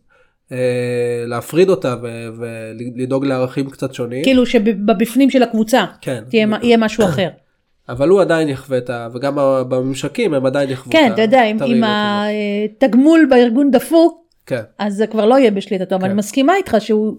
אה, 0.51 1.23
להפריד 1.27 1.69
אותה 1.69 1.95
ולדאוג 2.37 3.25
לערכים 3.25 3.69
קצת 3.69 3.93
שונים. 3.93 4.23
כאילו 4.23 4.45
שבבפנים 4.45 5.29
של 5.29 5.43
הקבוצה 5.43 5.85
כן. 6.01 6.23
תהיה, 6.29 6.47
יהיה 6.61 6.77
משהו 6.77 7.05
אחר. 7.05 7.29
אבל 7.89 8.09
הוא 8.09 8.21
עדיין 8.21 8.49
יחווה 8.49 8.77
את 8.77 8.89
ה... 8.89 9.07
וגם 9.13 9.35
בממשקים 9.69 10.33
הם 10.33 10.45
עדיין 10.45 10.69
יחוו 10.69 10.91
כן, 10.91 10.97
את 10.97 11.03
ה... 11.03 11.07
כן, 11.07 11.13
אתה 11.13 11.21
יודע, 11.21 11.43
אם 11.43 11.83
התגמול 11.83 13.27
בארגון 13.29 13.71
דפוק, 13.71 14.23
כן. 14.45 14.61
אז 14.79 14.95
זה 14.95 15.07
כבר 15.07 15.25
לא 15.25 15.39
יהיה 15.39 15.51
בשליטתו, 15.51 15.89
כן. 15.89 15.95
אבל 15.95 16.05
אני 16.05 16.13
מסכימה 16.13 16.55
איתך 16.55 16.75
שהוא 16.79 17.17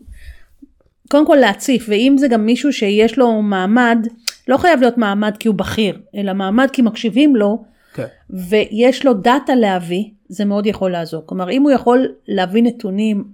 קודם 1.09 1.27
כל 1.27 1.37
להציף, 1.37 1.87
ואם 1.89 2.15
זה 2.19 2.29
גם 2.29 2.47
מישהו 2.47 2.73
שיש 2.73 3.19
לו 3.19 3.43
מעמד, 3.43 4.07
לא 4.49 4.57
חייב 4.57 4.81
להיות 4.81 4.99
מעמד 4.99 5.37
כי 5.39 5.49
הוא 5.49 5.55
בכיר, 5.55 6.01
אלא 6.15 6.33
מעמד 6.33 6.69
כי 6.73 6.83
מקשיבים 6.83 7.37
לו, 7.37 7.65
כן. 7.95 8.07
ויש 8.31 9.07
לו 9.07 9.15
דאטה 9.15 9.55
להביא, 9.55 10.05
זה 10.29 10.45
מאוד 10.45 10.67
יכול 10.67 10.93
לעזור. 10.93 11.23
כלומר, 11.27 11.51
אם 11.51 11.63
הוא 11.63 11.71
יכול 11.71 12.09
להביא 12.29 12.63
נתונים 12.63 13.25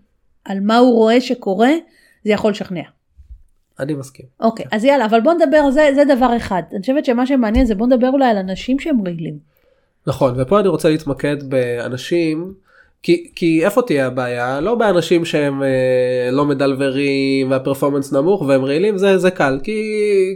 על 0.44 0.60
מה 0.60 0.78
הוא 0.78 0.94
רואה 0.94 1.20
שקורה, 1.20 1.70
זה 2.24 2.32
יכול 2.32 2.50
לשכנע. 2.50 2.82
אני 3.80 3.94
מסכים. 3.94 4.26
אוקיי, 4.40 4.66
אז 4.72 4.84
יאללה, 4.84 5.04
אבל 5.04 5.20
בוא 5.20 5.32
נדבר, 5.32 5.70
זה, 5.70 5.90
זה 5.94 6.04
דבר 6.04 6.36
אחד. 6.36 6.62
אני 6.72 6.80
חושבת 6.80 7.04
שמה 7.04 7.26
שמעניין 7.26 7.66
זה 7.66 7.74
בוא 7.74 7.86
נדבר 7.86 8.08
אולי 8.08 8.30
על 8.30 8.36
אנשים 8.36 8.78
שהם 8.78 9.06
רעילים. 9.06 9.38
נכון, 10.06 10.34
ופה 10.40 10.60
אני 10.60 10.68
רוצה 10.68 10.88
להתמקד 10.88 11.36
באנשים, 11.42 12.54
כי, 13.02 13.30
כי 13.34 13.64
איפה 13.64 13.82
תהיה 13.82 14.06
הבעיה? 14.06 14.60
לא 14.60 14.74
באנשים 14.74 15.24
שהם 15.24 15.62
אה, 15.62 16.28
לא 16.32 16.44
מדלברים 16.44 17.50
והפרפורמנס 17.50 18.12
נמוך 18.12 18.42
והם 18.42 18.64
רעילים, 18.64 18.98
זה, 18.98 19.18
זה 19.18 19.30
קל, 19.30 19.60
כי 19.62 19.82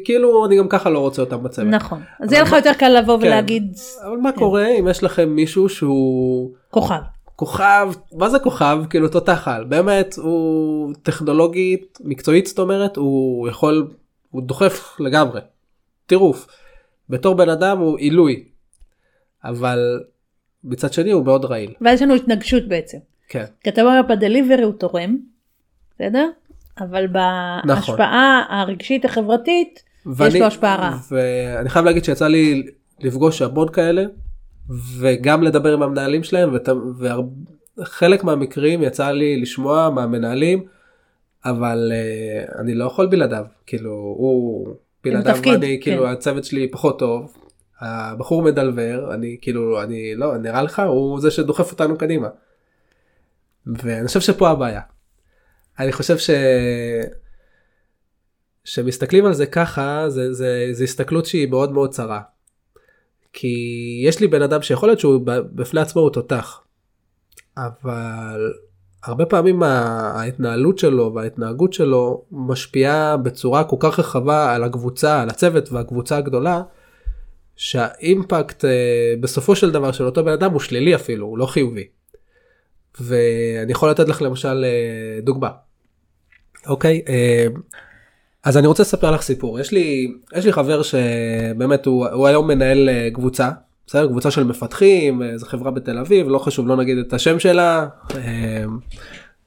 כאילו 0.04 0.46
אני 0.46 0.58
גם 0.58 0.68
ככה 0.68 0.90
לא 0.90 0.98
רוצה 0.98 1.22
אותם 1.22 1.42
בצוות. 1.42 1.68
נכון, 1.68 2.02
אז 2.20 2.32
יהיה 2.32 2.42
לך 2.42 2.52
יותר 2.52 2.72
קל 2.72 2.88
לבוא 2.88 3.18
כן. 3.18 3.26
ולהגיד 3.26 3.76
אבל 4.06 4.16
מה 4.16 4.32
קורה 4.32 4.66
אם 4.66 4.88
יש 4.88 5.04
לכם 5.04 5.28
מישהו 5.28 5.68
שהוא 5.68 6.52
כוכב. 6.70 7.00
כוכב, 7.36 7.88
מה 8.12 8.28
זה 8.28 8.38
כוכב? 8.38 8.78
כאילו 8.90 9.08
תותח 9.08 9.48
על, 9.48 9.64
באמת 9.64 10.14
הוא 10.16 10.92
טכנולוגית, 11.02 11.98
מקצועית 12.04 12.46
זאת 12.46 12.58
אומרת, 12.58 12.96
הוא 12.96 13.48
יכול, 13.48 13.88
הוא 14.30 14.42
דוחף 14.42 14.96
לגמרי, 15.00 15.40
טירוף. 16.06 16.46
בתור 17.08 17.34
בן 17.34 17.48
אדם 17.48 17.78
הוא 17.78 17.98
עילוי, 17.98 18.44
אבל 19.44 20.00
מצד 20.64 20.92
שני 20.92 21.10
הוא 21.10 21.24
מאוד 21.24 21.44
רעיל. 21.44 21.72
ואז 21.80 21.94
יש 21.94 22.02
לנו 22.02 22.14
התנגשות 22.14 22.68
בעצם. 22.68 22.98
כן. 23.28 23.44
כי 23.62 23.70
אתה 23.70 23.82
אומר 23.82 24.00
בדליברי 24.08 24.62
הוא 24.62 24.72
תורם, 24.72 25.16
בסדר? 25.94 26.28
אבל 26.80 27.06
בהשפעה 27.64 28.42
הרגשית 28.48 29.04
החברתית 29.04 29.82
יש 30.26 30.34
לו 30.34 30.46
השפעה 30.46 30.76
רעה. 30.76 30.98
ואני 31.10 31.68
חייב 31.68 31.84
להגיד 31.84 32.04
שיצא 32.04 32.26
לי 32.26 32.62
לפגוש 33.00 33.42
המון 33.42 33.68
כאלה, 33.68 34.04
וגם 34.98 35.42
לדבר 35.42 35.72
עם 35.72 35.82
המנהלים 35.82 36.22
שלהם, 36.22 36.56
וחלק 37.78 38.24
מהמקרים 38.24 38.82
יצא 38.82 39.10
לי 39.10 39.40
לשמוע 39.40 39.90
מהמנהלים, 39.90 40.64
אבל 41.44 41.92
uh, 41.92 42.60
אני 42.60 42.74
לא 42.74 42.84
יכול 42.84 43.06
בלעדיו, 43.06 43.44
כאילו 43.66 43.90
הוא 43.90 44.68
בלעדיו, 45.02 45.34
תפקיד, 45.34 45.54
אני 45.54 45.80
כן. 45.80 45.90
כאילו 45.90 46.08
הצוות 46.08 46.44
שלי 46.44 46.70
פחות 46.70 46.98
טוב, 46.98 47.36
הבחור 47.80 48.42
מדלבר, 48.42 49.14
אני 49.14 49.36
כאילו, 49.40 49.82
אני 49.82 50.14
לא, 50.14 50.36
נראה 50.36 50.62
לך, 50.62 50.82
הוא 50.86 51.20
זה 51.20 51.30
שדוחף 51.30 51.72
אותנו 51.72 51.98
קדימה. 51.98 52.28
ואני 53.66 54.06
חושב 54.06 54.20
שפה 54.20 54.50
הבעיה. 54.50 54.80
אני 55.78 55.92
חושב 55.92 56.18
ש... 56.18 56.30
שמסתכלים 58.64 59.26
על 59.26 59.34
זה 59.34 59.46
ככה, 59.46 60.04
זה, 60.08 60.32
זה, 60.32 60.68
זה 60.72 60.84
הסתכלות 60.84 61.26
שהיא 61.26 61.48
מאוד 61.50 61.72
מאוד 61.72 61.90
צרה. 61.90 62.20
כי 63.32 63.56
יש 64.06 64.20
לי 64.20 64.26
בן 64.26 64.42
אדם 64.42 64.62
שיכול 64.62 64.88
להיות 64.88 65.00
שהוא 65.00 65.20
בפני 65.26 65.80
עצמו 65.80 66.02
הוא 66.02 66.10
תותח, 66.10 66.60
אבל 67.56 68.52
הרבה 69.04 69.26
פעמים 69.26 69.62
ההתנהלות 69.62 70.78
שלו 70.78 71.14
וההתנהגות 71.14 71.72
שלו 71.72 72.24
משפיעה 72.30 73.16
בצורה 73.16 73.64
כל 73.64 73.76
כך 73.80 73.98
רחבה 73.98 74.54
על 74.54 74.64
הקבוצה, 74.64 75.22
על 75.22 75.28
הצוות 75.28 75.72
והקבוצה 75.72 76.16
הגדולה, 76.16 76.62
שהאימפקט 77.56 78.64
אה, 78.64 79.14
בסופו 79.20 79.56
של 79.56 79.70
דבר 79.70 79.92
של 79.92 80.04
אותו 80.04 80.24
בן 80.24 80.32
אדם 80.32 80.52
הוא 80.52 80.60
שלילי 80.60 80.94
אפילו, 80.94 81.26
הוא 81.26 81.38
לא 81.38 81.46
חיובי. 81.46 81.86
ואני 83.00 83.72
יכול 83.72 83.90
לתת 83.90 84.08
לך 84.08 84.22
למשל 84.22 84.64
אה, 84.64 85.20
דוגמה. 85.20 85.50
אוקיי, 86.66 87.02
אה, 87.08 87.46
אז 88.44 88.56
אני 88.56 88.66
רוצה 88.66 88.82
לספר 88.82 89.10
לך 89.10 89.22
סיפור. 89.22 89.60
יש 89.60 89.72
לי, 89.72 90.12
יש 90.36 90.44
לי 90.46 90.52
חבר 90.52 90.82
שבאמת 90.82 91.86
הוא, 91.86 92.06
הוא 92.08 92.26
היום 92.26 92.48
מנהל 92.48 92.88
קבוצה, 93.12 93.50
בסדר? 93.86 94.06
קבוצה 94.06 94.30
של 94.30 94.44
מפתחים, 94.44 95.22
זו 95.36 95.46
חברה 95.46 95.70
בתל 95.70 95.98
אביב, 95.98 96.28
לא 96.28 96.38
חשוב, 96.38 96.68
לא 96.68 96.76
נגיד 96.76 96.98
את 96.98 97.12
השם 97.12 97.38
שלה. 97.38 97.86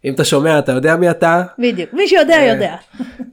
אם 0.05 0.13
אתה 0.13 0.23
שומע 0.23 0.59
אתה 0.59 0.71
יודע 0.71 0.95
מי 0.95 1.09
אתה. 1.09 1.43
בדיוק, 1.59 1.93
מי 1.93 2.07
שיודע 2.07 2.35
יודע. 2.35 2.75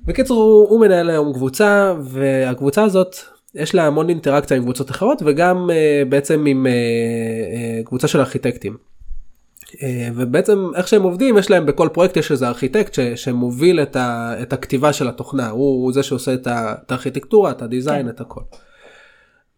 בקיצור 0.04 0.42
הוא, 0.42 0.68
הוא 0.68 0.80
מנהל 0.80 1.10
היום 1.10 1.32
קבוצה 1.32 1.94
והקבוצה 2.00 2.82
הזאת 2.82 3.16
יש 3.54 3.74
לה 3.74 3.86
המון 3.86 4.08
אינטראקציה 4.08 4.56
עם 4.56 4.62
קבוצות 4.62 4.90
אחרות 4.90 5.22
וגם 5.26 5.70
uh, 5.70 6.08
בעצם 6.08 6.44
עם 6.46 6.66
uh, 6.66 6.68
uh, 6.68 7.86
קבוצה 7.86 8.08
של 8.08 8.20
ארכיטקטים. 8.20 8.76
Uh, 9.72 9.76
ובעצם 10.14 10.70
איך 10.76 10.88
שהם 10.88 11.02
עובדים 11.02 11.38
יש 11.38 11.50
להם 11.50 11.66
בכל 11.66 11.88
פרויקט 11.92 12.16
יש 12.16 12.32
איזה 12.32 12.48
ארכיטקט 12.48 12.94
ש, 12.94 13.00
שמוביל 13.00 13.80
את, 13.80 13.96
ה, 13.96 14.34
את 14.42 14.52
הכתיבה 14.52 14.92
של 14.92 15.08
התוכנה 15.08 15.50
הוא, 15.50 15.84
הוא 15.84 15.92
זה 15.92 16.02
שעושה 16.02 16.34
את, 16.34 16.46
ה, 16.46 16.74
את 16.86 16.90
הארכיטקטורה 16.90 17.50
את 17.50 17.62
הדיזיין 17.62 18.06
כן. 18.06 18.08
את 18.08 18.20
הכל. 18.20 18.40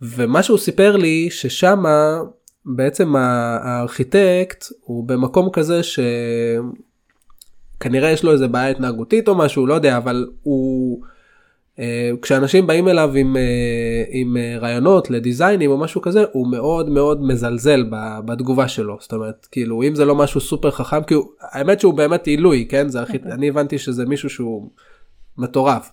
ומה 0.02 0.42
שהוא 0.42 0.58
סיפר 0.58 0.96
לי 0.96 1.28
ששמה 1.30 2.20
בעצם 2.64 3.16
הארכיטקט 3.16 4.64
הוא 4.80 5.08
במקום 5.08 5.50
כזה 5.52 5.80
שכנראה 5.82 8.10
יש 8.10 8.24
לו 8.24 8.32
איזה 8.32 8.48
בעיה 8.48 8.68
התנהגותית 8.68 9.28
או 9.28 9.34
משהו 9.34 9.66
לא 9.66 9.74
יודע 9.74 9.96
אבל 9.96 10.26
הוא 10.42 11.02
כשאנשים 12.22 12.66
באים 12.66 12.88
אליו 12.88 13.10
עם, 13.14 13.36
אה, 13.36 13.42
עם 14.10 14.36
אה, 14.36 14.58
רעיונות 14.60 15.10
לדיזיינים 15.10 15.70
או 15.70 15.78
משהו 15.78 16.00
כזה 16.02 16.24
הוא 16.32 16.46
מאוד 16.50 16.88
מאוד 16.90 17.22
מזלזל 17.22 17.84
בתגובה 18.24 18.68
שלו 18.68 18.96
זאת 19.00 19.12
אומרת 19.12 19.46
כאילו 19.50 19.82
אם 19.82 19.94
זה 19.94 20.04
לא 20.04 20.14
משהו 20.14 20.40
סופר 20.40 20.70
חכם 20.70 21.02
כי 21.02 21.14
הוא, 21.14 21.24
האמת 21.40 21.80
שהוא 21.80 21.94
באמת 21.94 22.26
עילוי 22.26 22.66
כן 22.68 22.88
זה 22.88 23.00
ארכיט... 23.00 23.26
אני 23.26 23.48
הבנתי 23.48 23.78
שזה 23.78 24.06
מישהו 24.06 24.30
שהוא 24.30 24.70
מטורף. 25.38 25.90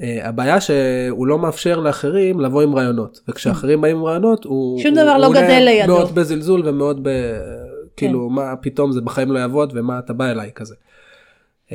Uh, 0.00 0.04
הבעיה 0.22 0.60
שהוא 0.60 1.26
לא 1.26 1.38
מאפשר 1.38 1.80
לאחרים 1.80 2.40
לבוא 2.40 2.62
עם 2.62 2.74
רעיונות 2.74 3.20
וכשאחרים 3.28 3.80
באים 3.80 3.96
עם 3.96 4.04
רעיונות 4.04 4.44
הוא 4.44 4.80
שום 4.82 4.94
הוא- 4.94 5.02
דבר 5.02 5.18
לא 5.18 5.26
הוא 5.26 5.34
גדל 5.34 5.62
לידו. 5.64 5.92
מאוד 5.92 6.14
בזלזול 6.14 6.62
ומאוד 6.68 7.00
ב... 7.02 7.08
כאילו 7.96 8.30
מה 8.30 8.56
פתאום 8.56 8.92
זה 8.92 9.00
בחיים 9.00 9.32
לא 9.32 9.38
יעבוד 9.38 9.72
ומה 9.76 9.98
אתה 9.98 10.12
בא 10.12 10.30
אליי 10.30 10.50
כזה. 10.54 10.74
Uh, 11.68 11.72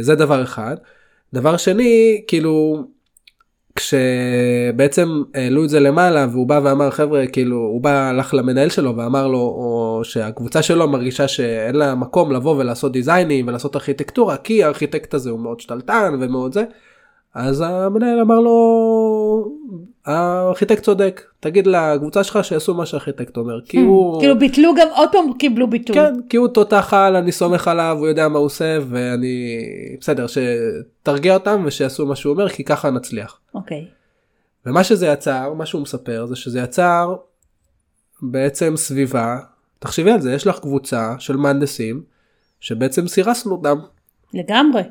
זה 0.00 0.14
דבר 0.14 0.42
אחד. 0.42 0.76
דבר 1.36 1.56
שני 1.56 2.22
כאילו 2.26 2.84
כשבעצם 3.76 5.22
העלו 5.34 5.64
את 5.64 5.68
זה 5.68 5.80
למעלה 5.80 6.26
והוא 6.30 6.46
בא 6.46 6.60
ואמר 6.64 6.90
חבר'ה 6.90 7.26
כאילו 7.26 7.56
הוא 7.56 7.80
בא 7.80 8.08
הלך 8.08 8.34
למנהל 8.34 8.68
שלו 8.68 8.96
ואמר 8.96 9.26
לו 9.26 9.38
או 9.38 10.00
שהקבוצה 10.04 10.62
שלו 10.62 10.88
מרגישה 10.88 11.28
שאין 11.28 11.74
לה 11.74 11.94
מקום 11.94 12.32
לבוא 12.32 12.56
ולעשות 12.56 12.92
דיזיינים 12.92 13.48
ולעשות 13.48 13.76
ארכיטקטורה 13.76 14.36
כי 14.36 14.64
הארכיטקט 14.64 15.14
הזה 15.14 15.30
הוא 15.30 15.40
מאוד 15.40 15.60
שתלטן 15.60 16.14
ומאוד 16.20 16.52
זה. 16.52 16.64
אז 17.36 17.64
המנהל 17.66 18.20
אמר 18.20 18.40
לו 18.40 19.52
הארכיטקט 20.06 20.82
צודק 20.82 21.22
תגיד 21.40 21.66
לקבוצה 21.66 22.24
שלך 22.24 22.44
שיעשו 22.44 22.74
מה 22.74 22.86
שהארכיטקט 22.86 23.36
אומר 23.36 23.60
כי 23.64 23.80
הוא 23.80 24.20
כאילו 24.20 24.38
ביטלו 24.38 24.74
גם 24.74 24.88
עוד 24.96 25.08
פעם 25.12 25.32
קיבלו 25.38 25.70
ביטול. 25.70 25.96
כן 25.96 26.14
כי 26.28 26.36
הוא 26.36 26.48
תותח 26.48 26.94
על 26.94 27.16
אני 27.16 27.32
סומך 27.32 27.68
עליו 27.68 27.96
הוא 27.98 28.06
יודע 28.06 28.28
מה 28.28 28.38
הוא 28.38 28.46
עושה 28.46 28.78
ואני 28.88 29.58
בסדר 30.00 30.26
שתרגיע 30.26 31.34
אותם 31.34 31.62
ושיעשו 31.66 32.06
מה 32.06 32.16
שהוא 32.16 32.32
אומר 32.32 32.48
כי 32.48 32.64
ככה 32.64 32.90
נצליח. 32.90 33.40
אוקיי. 33.54 33.86
ומה 34.66 34.84
שזה 34.84 35.06
יצר 35.06 35.52
מה 35.52 35.66
שהוא 35.66 35.82
מספר 35.82 36.26
זה 36.26 36.36
שזה 36.36 36.60
יצר 36.60 37.16
בעצם 38.22 38.76
סביבה 38.76 39.38
תחשבי 39.78 40.10
על 40.10 40.20
זה 40.20 40.32
יש 40.32 40.46
לך 40.46 40.58
קבוצה 40.58 41.14
של 41.18 41.36
מהנדסים 41.36 42.02
שבעצם 42.60 43.08
סירסנו 43.08 43.52
אותם 43.52 43.78
לגמרי. 44.34 44.82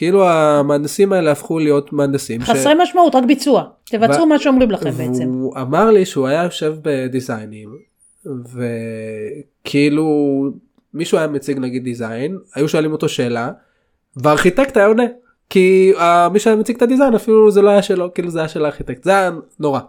כאילו 0.00 0.28
המהנדסים 0.28 1.12
האלה 1.12 1.32
הפכו 1.32 1.58
להיות 1.58 1.92
מהנדסים. 1.92 2.40
ש- 2.40 2.50
חסרי 2.50 2.72
משמעות, 2.82 3.14
רק 3.14 3.24
ביצוע. 3.24 3.64
תבצעו 3.84 4.22
ו- 4.22 4.26
מה 4.26 4.38
שאומרים 4.38 4.70
לכם 4.70 4.90
בעצם. 4.90 5.30
והוא 5.30 5.56
אמר 5.60 5.90
לי 5.90 6.06
שהוא 6.06 6.26
היה 6.26 6.44
יושב 6.44 6.74
בדיזיינים 6.82 7.68
וכאילו 9.64 10.06
מישהו 10.94 11.18
היה 11.18 11.26
מציג 11.26 11.58
נגיד 11.58 11.84
דיזיין 11.84 12.38
היו 12.54 12.68
שואלים 12.68 12.92
אותו 12.92 13.08
שאלה 13.08 13.50
והארכיטקט 14.16 14.76
היה 14.76 14.86
עונה 14.86 15.04
כי 15.50 15.92
uh, 15.96 16.00
מי 16.32 16.38
שהיה 16.38 16.56
מציג 16.56 16.76
את 16.76 16.82
הדיזיין 16.82 17.14
אפילו 17.14 17.50
זה 17.50 17.62
לא 17.62 17.70
היה 17.70 17.82
שלו 17.82 18.14
כאילו 18.14 18.30
זה 18.30 18.38
היה 18.38 18.48
של 18.48 18.64
הארכיטקט 18.64 19.04
זה 19.04 19.10
היה 19.10 19.30
נורא. 19.60 19.80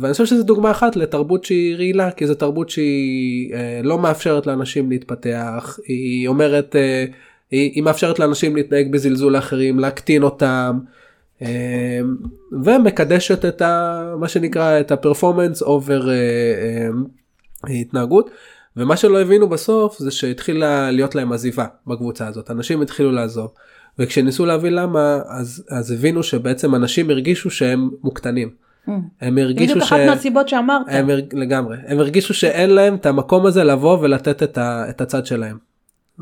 ואני 0.00 0.12
חושב 0.12 0.26
שזו 0.26 0.42
דוגמה 0.42 0.70
אחת 0.70 0.96
לתרבות 0.96 1.44
שהיא 1.44 1.76
רעילה 1.76 2.10
כי 2.10 2.26
זו 2.26 2.34
תרבות 2.34 2.70
שהיא 2.70 3.54
אה, 3.54 3.80
לא 3.84 3.98
מאפשרת 3.98 4.46
לאנשים 4.46 4.90
להתפתח 4.90 5.78
היא 5.86 6.28
אומרת 6.28 6.76
אה, 6.76 7.04
היא, 7.50 7.70
היא 7.74 7.82
מאפשרת 7.82 8.18
לאנשים 8.18 8.56
להתנהג 8.56 8.92
בזלזול 8.92 9.32
לאחרים 9.32 9.78
להקטין 9.78 10.22
אותם 10.22 10.78
אה, 11.42 12.00
ומקדשת 12.64 13.44
את 13.44 13.62
ה, 13.62 14.14
מה 14.20 14.28
שנקרא 14.28 14.80
את 14.80 14.92
הפרפורמנס 14.92 15.62
אובר 15.62 16.08
התנהגות 17.64 18.30
ומה 18.76 18.96
שלא 18.96 19.20
הבינו 19.20 19.48
בסוף 19.48 19.98
זה 19.98 20.10
שהתחילה 20.10 20.90
להיות 20.90 21.14
להם 21.14 21.32
עזיבה 21.32 21.66
בקבוצה 21.86 22.26
הזאת 22.26 22.50
אנשים 22.50 22.82
התחילו 22.82 23.12
לעזוב 23.12 23.52
וכשניסו 23.98 24.46
להבין 24.46 24.74
למה 24.74 25.20
אז 25.28 25.64
אז 25.70 25.90
הבינו 25.90 26.22
שבעצם 26.22 26.74
אנשים 26.74 27.10
הרגישו 27.10 27.50
שהם 27.50 27.90
מוקטנים. 28.02 28.50
הם 29.20 29.38
הרגישו 29.38 29.74
בדיוק 29.74 29.88
ש... 29.88 29.92
אחת 29.92 30.00
מהסיבות 30.06 30.48
שאמרת. 30.48 30.86
הם 30.88 31.10
הרג... 31.10 31.34
לגמרי 31.34 31.76
הם 31.86 31.98
הרגישו 31.98 32.34
שאין 32.34 32.70
להם 32.70 32.94
את 32.94 33.06
המקום 33.06 33.46
הזה 33.46 33.64
לבוא 33.64 33.98
ולתת 34.00 34.42
את, 34.42 34.58
ה... 34.58 34.84
את 34.88 35.00
הצד 35.00 35.26
שלהם. 35.26 35.56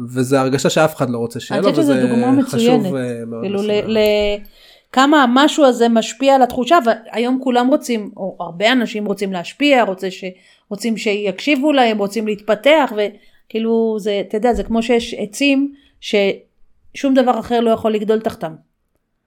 וזו 0.09 0.37
הרגשה 0.37 0.71
שאף 0.71 0.97
אחד 0.97 1.11
לא 1.11 1.19
רוצה 1.19 1.41
שיהיה 1.41 1.59
אני 1.61 1.67
לו 1.67 1.71
חושבת 1.73 1.85
שזו 1.85 1.93
וזה 1.93 2.07
דוגמה 2.09 2.31
מצוינת. 2.31 2.49
חשוב 2.83 2.97
אה, 2.97 3.25
מאוד. 3.27 3.43
כאילו 3.43 3.63
ל- 3.63 3.67
לשים 3.67 3.85
לב. 3.85 3.89
ל- 3.89 4.45
כמה 4.93 5.23
המשהו 5.23 5.65
הזה 5.65 5.89
משפיע 5.89 6.35
על 6.35 6.43
התחושה 6.43 6.79
והיום 6.87 7.41
כולם 7.43 7.67
רוצים 7.69 8.11
או 8.17 8.37
הרבה 8.41 8.73
אנשים 8.73 9.07
רוצים 9.07 9.33
להשפיע 9.33 9.83
רוצה 9.83 10.11
ש... 10.11 10.25
רוצים 10.71 10.97
שיקשיבו 10.97 11.73
להם 11.73 11.99
רוצים 11.99 12.27
להתפתח 12.27 12.93
וכאילו 12.97 13.97
זה 13.99 14.23
אתה 14.29 14.37
יודע 14.37 14.53
זה 14.53 14.63
כמו 14.63 14.83
שיש 14.83 15.15
עצים 15.19 15.75
ששום 16.01 17.15
דבר 17.15 17.41
אחר 17.41 17.61
לא 17.61 17.71
יכול 17.71 17.93
לגדול 17.93 18.21
תחתם. 18.21 18.55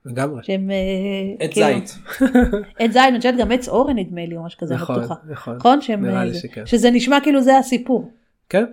לגמרי. 0.06 0.44
שהם... 0.44 0.72
אה, 0.72 1.46
עץ 1.46 1.54
כאילו- 1.54 1.68
זית. 1.68 1.96
עץ 2.80 2.92
זית, 2.92 3.02
אני 3.08 3.18
חושבת 3.18 3.38
גם 3.38 3.52
עץ 3.52 3.70
אורן 3.70 3.98
נדמה 3.98 4.26
לי 4.26 4.38
או 4.38 4.44
משהו 4.46 4.60
כזה, 4.60 4.74
אני 4.74 4.82
נכון, 4.84 4.96
לא 4.96 5.02
בטוחה. 5.02 5.20
נכון. 5.30 5.56
נכון? 5.56 5.82
שהם, 5.82 6.06
נראה 6.06 6.20
אה, 6.20 6.26
לי 6.26 6.34
שכן. 6.34 6.66
שזה 6.66 6.92
נשמע 6.92 7.20
כאילו 7.24 7.42
זה 7.42 7.58
הסיפור. 7.58 8.12
כן. 8.50 8.64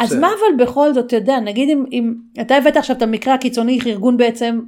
אז 0.00 0.10
ש- 0.10 0.12
מה 0.12 0.28
אבל 0.28 0.64
בכל 0.64 0.94
זאת, 0.94 1.06
אתה 1.06 1.16
יודע, 1.16 1.40
נגיד 1.40 1.68
אם, 1.68 1.84
אם 1.92 2.14
אתה 2.40 2.56
הבאת 2.56 2.76
עכשיו 2.76 2.96
את 2.96 3.02
המקרה 3.02 3.34
הקיצוני, 3.34 3.76
איך 3.76 3.86
ארגון 3.86 4.16
בעצם, 4.16 4.60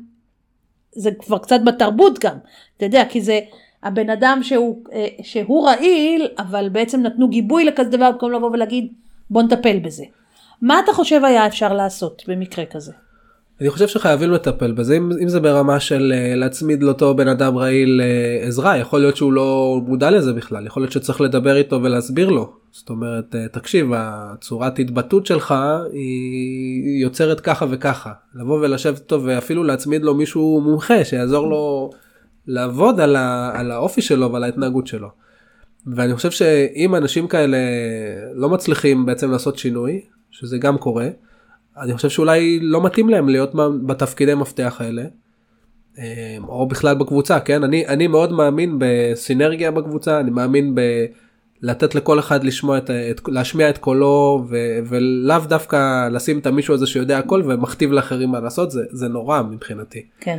זה 0.92 1.11
כבר 1.11 1.38
קצת 1.38 1.61
בתרבות 1.66 2.19
גם, 2.19 2.37
אתה 2.77 2.85
יודע, 2.85 3.05
כי 3.09 3.21
זה 3.21 3.40
הבן 3.83 4.11
אדם 4.11 4.38
שהוא, 4.42 4.85
אה, 4.92 5.07
שהוא 5.23 5.66
רעיל, 5.66 6.29
אבל 6.38 6.69
בעצם 6.69 7.03
נתנו 7.03 7.29
גיבוי 7.29 7.64
לכזה 7.64 7.90
דבר, 7.90 8.11
במקום 8.11 8.33
לבוא 8.33 8.51
ולהגיד, 8.51 8.92
בוא 9.31 9.42
נטפל 9.42 9.79
בזה. 9.79 10.05
מה 10.62 10.81
אתה 10.85 10.92
חושב 10.92 11.25
היה 11.25 11.47
אפשר 11.47 11.73
לעשות 11.73 12.23
במקרה 12.29 12.64
כזה? 12.64 12.92
אני 13.61 13.71
חושב 13.71 13.88
שחייבים 13.88 14.31
לטפל 14.31 14.73
בזה 14.73 14.97
אם, 14.97 15.11
אם 15.23 15.29
זה 15.29 15.40
ברמה 15.40 15.81
של 15.81 16.12
אה, 16.16 16.35
להצמיד 16.35 16.83
לאותו 16.83 17.14
בן 17.14 17.29
אדם 17.29 17.59
רעיל 17.59 18.01
אה, 18.05 18.47
עזרה 18.47 18.79
יכול 18.79 19.01
להיות 19.01 19.16
שהוא 19.16 19.33
לא 19.33 19.81
מודע 19.87 20.11
לזה 20.11 20.33
בכלל 20.33 20.66
יכול 20.66 20.83
להיות 20.83 20.92
שצריך 20.92 21.21
לדבר 21.21 21.57
איתו 21.57 21.83
ולהסביר 21.83 22.31
לו 22.31 22.53
זאת 22.77 22.91
אומרת 22.91 23.35
אה, 23.35 23.49
תקשיב 23.49 23.91
הצורת 23.95 24.79
התבטאות 24.79 25.27
שלך 25.27 25.55
היא 25.93 27.03
יוצרת 27.03 27.41
ככה 27.41 27.67
וככה 27.71 28.12
לבוא 28.35 28.61
ולשבת 28.61 28.99
איתו 28.99 29.23
ואפילו 29.25 29.65
להצמיד 29.65 30.03
לו 30.03 30.15
מישהו 30.15 30.61
מומחה 30.61 31.05
שיעזור 31.05 31.47
לו 31.47 31.91
לעבוד 32.47 33.01
על, 33.01 33.17
ה, 33.17 33.51
על 33.55 33.71
האופי 33.71 34.03
שלו 34.03 34.33
ועל 34.33 34.45
ההתנהגות 34.45 34.87
שלו. 34.87 35.09
ואני 35.87 36.15
חושב 36.15 36.31
שאם 36.31 36.95
אנשים 36.95 37.29
כאלה 37.29 37.59
לא 38.35 38.49
מצליחים 38.49 39.07
בעצם 39.07 39.31
לעשות 39.31 39.59
שינוי 39.59 40.01
שזה 40.31 40.59
גם 40.59 40.79
קורה. 40.79 41.09
אני 41.81 41.95
חושב 41.97 42.09
שאולי 42.09 42.61
לא 42.61 42.83
מתאים 42.83 43.09
להם 43.09 43.29
להיות 43.29 43.53
בתפקידי 43.87 44.35
מפתח 44.35 44.77
האלה. 44.81 45.05
אה, 45.99 46.37
או 46.49 46.69
בכלל 46.69 46.95
בקבוצה 46.95 47.41
כן 47.41 47.65
אני 47.65 47.87
אני 47.87 48.07
מאוד 48.07 48.33
מאמין 48.33 48.77
בסינרגיה 48.79 49.71
בקבוצה 49.71 50.21
אני 50.21 50.31
מאמין 50.31 50.75
ב... 50.75 50.81
לתת 51.62 51.95
לכל 51.95 52.19
אחד 52.19 52.45
לשמוע 52.45 52.79
את, 52.79 52.90
את 52.90 53.21
להשמיע 53.29 53.71
את 53.71 53.79
קולו 53.79 54.45
ו, 54.49 54.57
ולאו 54.87 55.40
דווקא 55.49 56.09
לשים 56.09 56.38
את 56.38 56.47
המישהו 56.47 56.75
הזה 56.75 56.87
שיודע 56.87 57.19
הכל 57.19 57.42
ומכתיב 57.47 57.92
לאחרים 57.92 58.29
מה 58.29 58.40
לעשות 58.40 58.71
זה 58.71 58.83
זה 58.90 59.09
נורא 59.09 59.42
מבחינתי 59.42 60.07
כן. 60.21 60.38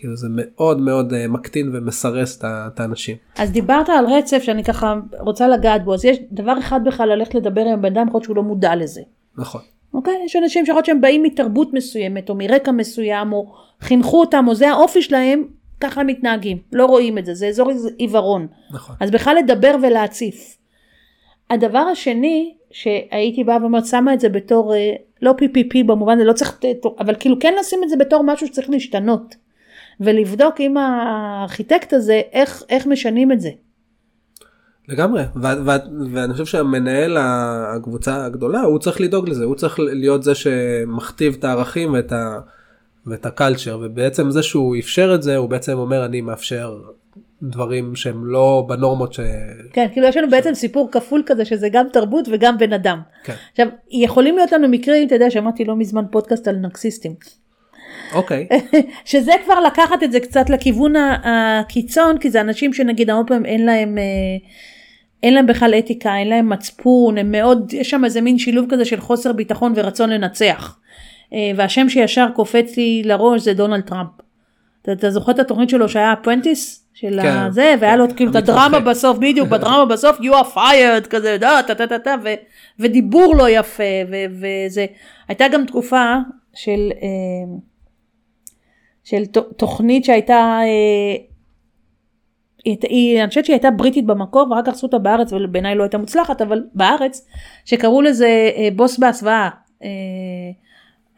כאילו 0.00 0.16
זה 0.16 0.28
מאוד 0.30 0.80
מאוד 0.80 1.12
אה, 1.12 1.28
מקטין 1.28 1.70
ומסרס 1.72 2.38
את 2.44 2.80
האנשים. 2.80 3.16
אז 3.38 3.50
דיברת 3.50 3.88
על 3.88 4.06
רצף 4.06 4.42
שאני 4.42 4.64
ככה 4.64 4.94
רוצה 5.18 5.48
לגעת 5.48 5.84
בו, 5.84 5.94
אז 5.94 6.04
יש 6.04 6.18
דבר 6.32 6.58
אחד 6.58 6.80
בכלל 6.84 7.08
ללכת 7.08 7.34
לדבר 7.34 7.60
עם 7.60 7.82
בן 7.82 7.96
אדם, 7.96 8.08
יכול 8.08 8.22
שהוא 8.22 8.36
לא 8.36 8.42
מודע 8.42 8.76
לזה. 8.76 9.00
נכון. 9.38 9.60
אוקיי? 9.94 10.14
יש 10.24 10.36
אנשים 10.36 10.66
שיכול 10.66 10.76
להיות 10.78 10.86
שהם 10.86 11.00
באים 11.00 11.22
מתרבות 11.22 11.72
מסוימת 11.72 12.30
או 12.30 12.34
מרקע 12.34 12.72
מסוים 12.72 13.32
או 13.32 13.52
חינכו 13.80 14.20
אותם 14.20 14.44
או 14.48 14.54
זה 14.54 14.70
האופי 14.70 15.02
שלהם, 15.02 15.42
ככה 15.80 16.00
הם 16.00 16.06
מתנהגים, 16.06 16.58
לא 16.72 16.86
רואים 16.86 17.18
את 17.18 17.26
זה, 17.26 17.34
זה 17.34 17.46
אזור 17.46 17.70
עיוורון. 17.98 18.46
נכון. 18.70 18.96
אז 19.00 19.10
בכלל 19.10 19.36
לדבר 19.36 19.74
ולהציף. 19.82 20.56
הדבר 21.50 21.78
השני 21.78 22.54
שהייתי 22.70 23.44
באה 23.44 23.56
ואומרת 23.60 23.86
שמה 23.86 24.14
את 24.14 24.20
זה 24.20 24.28
בתור 24.28 24.74
אה, 24.74 24.92
לא 25.22 25.34
PPP 25.40 25.84
במובן 25.86 26.18
זה 26.18 26.24
לא 26.24 26.32
צריך 26.32 26.58
אבל 26.98 27.14
כאילו 27.20 27.36
כן 27.40 27.54
לשים 27.60 27.80
את 27.84 27.88
זה 27.88 27.96
בתור 27.96 28.24
משהו 28.24 28.46
שצריך 28.46 28.70
להשתנות 28.70 29.34
ולבדוק 30.00 30.54
עם 30.58 30.76
הארכיטקט 30.76 31.92
הזה 31.92 32.20
איך 32.32 32.62
איך 32.68 32.86
משנים 32.86 33.32
את 33.32 33.40
זה. 33.40 33.50
לגמרי 34.88 35.22
ו- 35.36 35.66
ו- 35.66 36.10
ואני 36.12 36.32
חושב 36.32 36.44
שהמנהל 36.44 37.16
הקבוצה 37.20 38.24
הגדולה 38.24 38.60
הוא 38.60 38.78
צריך 38.78 39.00
לדאוג 39.00 39.28
לזה 39.28 39.44
הוא 39.44 39.54
צריך 39.54 39.78
להיות 39.78 40.22
זה 40.22 40.34
שמכתיב 40.34 41.36
את 41.38 41.44
הערכים 41.44 41.92
ואת 41.92 42.12
ה... 42.12 42.40
ואת 43.06 43.26
הקלצ'ר 43.26 43.78
ובעצם 43.82 44.30
זה 44.30 44.42
שהוא 44.42 44.76
אפשר 44.78 45.12
את 45.14 45.22
זה 45.22 45.36
הוא 45.36 45.48
בעצם 45.48 45.78
אומר 45.78 46.04
אני 46.04 46.20
מאפשר 46.20 46.78
דברים 47.42 47.96
שהם 47.96 48.24
לא 48.24 48.64
בנורמות 48.68 49.12
ש... 49.12 49.20
כן 49.72 49.86
כאילו 49.92 50.06
יש 50.06 50.16
לנו 50.16 50.30
בעצם 50.30 50.54
סיפור 50.54 50.88
כפול 50.92 51.22
כזה 51.26 51.44
שזה 51.44 51.68
גם 51.68 51.86
תרבות 51.92 52.28
וגם 52.32 52.58
בן 52.58 52.72
אדם. 52.72 53.00
כן. 53.24 53.34
עכשיו 53.50 53.66
יכולים 53.90 54.36
להיות 54.36 54.52
לנו 54.52 54.68
מקרים 54.68 55.06
אתה 55.06 55.14
יודע 55.14 55.30
שמעתי 55.30 55.64
לא 55.64 55.76
מזמן 55.76 56.04
פודקאסט 56.10 56.48
על 56.48 56.56
נרקסיסטים. 56.56 57.14
אוקיי 58.14 58.48
שזה 59.04 59.32
כבר 59.44 59.60
לקחת 59.60 60.02
את 60.02 60.12
זה 60.12 60.20
קצת 60.20 60.50
לכיוון 60.50 60.92
הקיצון 60.96 62.18
כי 62.18 62.30
זה 62.30 62.40
אנשים 62.40 62.72
שנגיד 62.72 63.10
הרבה 63.10 63.28
פעמים 63.28 63.46
אין 63.46 63.66
להם 63.66 63.98
אה, 63.98 64.04
אין 65.22 65.34
להם 65.34 65.46
בכלל 65.46 65.74
אתיקה 65.78 66.16
אין 66.16 66.28
להם 66.28 66.48
מצפון 66.48 67.18
הם 67.18 67.32
מאוד 67.32 67.72
יש 67.72 67.90
שם 67.90 68.04
איזה 68.04 68.20
מין 68.20 68.38
שילוב 68.38 68.66
כזה 68.70 68.84
של 68.84 69.00
חוסר 69.00 69.32
ביטחון 69.32 69.72
ורצון 69.76 70.10
לנצח. 70.10 70.76
אה, 71.32 71.50
והשם 71.56 71.88
שישר 71.88 72.26
קופץ 72.34 72.76
לי 72.76 73.02
לראש 73.04 73.42
זה 73.42 73.54
דונלד 73.54 73.80
טראמפ. 73.80 74.10
אתה, 74.82 74.92
אתה 74.92 75.10
זוכר 75.10 75.32
את 75.32 75.38
התוכנית 75.38 75.68
שלו 75.68 75.88
שהיה 75.88 76.12
ה 76.12 76.19
apprentice 76.19 76.86
של 76.94 77.18
כן, 77.22 77.36
הזה 77.36 77.74
והיה 77.80 77.96
לו 77.96 78.08
כן, 78.08 78.14
כאילו 78.16 78.30
את. 78.30 78.36
הדרמה 78.36 78.80
בסוף 78.80 79.18
בדיוק 79.18 79.48
בדרמה 79.48 79.84
בסוף 79.84 80.18
you 80.18 80.32
are 80.32 80.54
fired 80.56 81.06
כזה 81.10 81.36
דה, 81.40 81.60
טה, 81.66 81.74
טה, 81.74 81.86
טה, 81.86 81.98
טה, 81.98 82.14
ו- 82.24 82.34
ודיבור 82.78 83.36
לא 83.36 83.50
יפה 83.50 83.82
ו- 84.10 84.24
וזה 84.40 84.86
הייתה 85.28 85.48
גם 85.48 85.66
תקופה 85.66 86.14
של 86.54 86.90
אה, 87.02 87.08
של 89.04 89.24
תוכנית 89.56 90.04
שהייתה, 90.04 90.60
אה, 90.62 91.16
היא, 92.64 92.76
היא, 92.82 93.20
אני 93.20 93.28
חושבת 93.28 93.44
שהיא 93.44 93.54
הייתה 93.54 93.70
בריטית 93.70 94.06
במקור 94.06 94.50
ואחר 94.50 94.62
כך 94.62 94.72
עשו 94.72 94.86
אותה 94.86 94.98
בארץ 94.98 95.32
ובעיניי 95.32 95.74
לא 95.74 95.82
הייתה 95.82 95.98
מוצלחת 95.98 96.42
אבל 96.42 96.64
בארץ 96.74 97.26
שקראו 97.64 98.02
לזה 98.02 98.50
בוס 98.76 98.98
בהסוואה. 98.98 99.48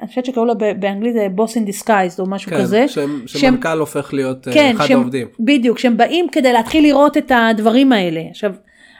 אה, 0.03 0.07
אני 0.07 0.09
חושבת 0.09 0.25
שקראו 0.25 0.45
לה 0.45 0.55
באנגלית 0.79 1.15
boss 1.35 1.57
in 1.57 1.65
disguise 1.65 2.21
או 2.21 2.27
משהו 2.27 2.51
כן, 2.51 2.59
כזה. 2.59 2.89
שהם- 2.89 3.23
שמנכ"ל 3.27 3.79
הופך 3.79 4.15
להיות 4.15 4.49
אה, 4.49 4.71
אחד 4.71 4.87
שהם- 4.87 4.97
העובדים. 4.99 5.27
בדיוק, 5.41 5.79
שהם 5.79 5.97
באים 5.97 6.27
כדי 6.33 6.53
להתחיל 6.53 6.85
לראות 6.85 7.17
את 7.17 7.33
הדברים 7.35 7.93
האלה. 7.93 8.21
עכשיו, 8.31 8.53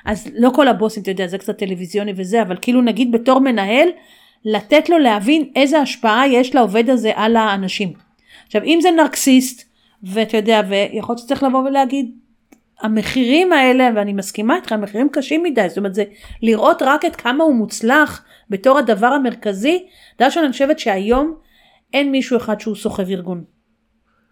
אז 0.05 0.29
לא 0.39 0.51
כל 0.55 0.69
הבוסים, 0.69 1.03
אתה 1.03 1.11
יודע, 1.11 1.27
זה 1.27 1.39
קצת 1.39 1.59
טלוויזיוני 1.59 2.13
וזה, 2.17 2.43
אבל 2.43 2.57
כאילו 2.63 2.83
נגיד 2.83 3.13
בתור 3.13 3.39
מנהל, 3.39 3.89
לתת 4.45 4.89
לו 4.89 4.99
להבין 4.99 5.45
איזה 5.57 5.79
השפעה 5.79 6.29
יש 6.29 6.55
לעובד 6.55 6.91
הזה 6.91 7.13
על 7.15 7.37
האנשים. 7.37 7.93
עכשיו, 8.47 8.63
אם 8.65 8.79
זה 8.83 8.89
נרקסיסט, 8.91 9.65
ואתה 10.03 10.37
יודע, 10.37 10.61
ויכול 10.69 11.13
להיות 11.13 11.19
שצריך 11.19 11.43
לבוא 11.43 11.61
ולהגיד, 11.61 12.07
המחירים 12.81 13.53
האלה, 13.53 13.91
ואני 13.95 14.13
מסכימה 14.13 14.57
איתך, 14.57 14.73
המחירים 14.73 15.09
קשים 15.13 15.43
מדי, 15.43 15.69
זאת 15.69 15.79
אומרת 15.79 15.95
זה 15.95 16.05
לראות 16.43 16.83
רק 16.83 17.05
את 17.05 17.17
כמה 17.17 17.45
הוא 17.45 17.55
מוצלח 17.55 18.25
בתור 18.51 18.79
הדבר 18.79 19.07
המרכזי, 19.07 19.87
דבר 20.17 20.27
ראשון 20.27 20.45
אני 20.45 20.53
חושבת 20.53 20.79
שהיום 20.79 21.35
אין 21.93 22.11
מישהו 22.11 22.37
אחד 22.37 22.61
שהוא 22.61 22.77
סוחב 22.77 23.11
ארגון. 23.11 23.45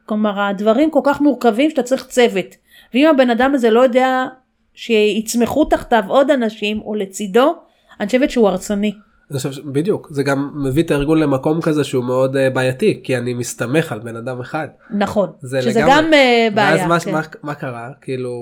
כלומר 0.07 0.41
הדברים 0.41 0.91
כל 0.91 1.01
כך 1.05 1.21
מורכבים 1.21 1.71
שאתה 1.71 1.83
צריך 1.83 2.07
צוות, 2.07 2.47
ואם 2.95 3.07
הבן 3.07 3.31
אדם 3.31 3.55
הזה 3.55 3.71
לא 3.71 3.81
יודע 3.81 4.27
שיצמחו 4.75 5.65
תחתיו 5.65 6.05
עוד 6.09 6.31
אנשים 6.31 6.81
או 6.81 6.95
לצידו, 6.95 7.55
אני 8.01 8.07
חושבת 8.07 8.31
שהוא 8.31 8.49
הרסני. 8.49 8.93
בדיוק 9.65 10.09
זה 10.11 10.23
גם 10.23 10.51
מביא 10.55 10.83
את 10.83 10.91
הארגון 10.91 11.19
למקום 11.19 11.61
כזה 11.61 11.85
שהוא 11.85 12.05
מאוד 12.05 12.37
אה, 12.37 12.51
בעייתי 12.51 13.01
כי 13.05 13.17
אני 13.17 13.35
מסתמך 13.35 13.93
על 13.93 13.99
בן 13.99 14.17
אדם 14.17 14.41
אחד. 14.41 14.69
נכון, 14.91 15.31
זה 15.41 15.63
שזה 15.63 15.81
לגמרי. 15.81 15.95
גם 15.97 16.15
אה, 16.15 16.49
בעיה. 16.55 16.71
ואז 16.71 16.89
מה, 16.89 17.01
כן. 17.01 17.13
מה, 17.13 17.21
מה 17.43 17.55
קרה 17.55 17.91
כאילו 18.01 18.33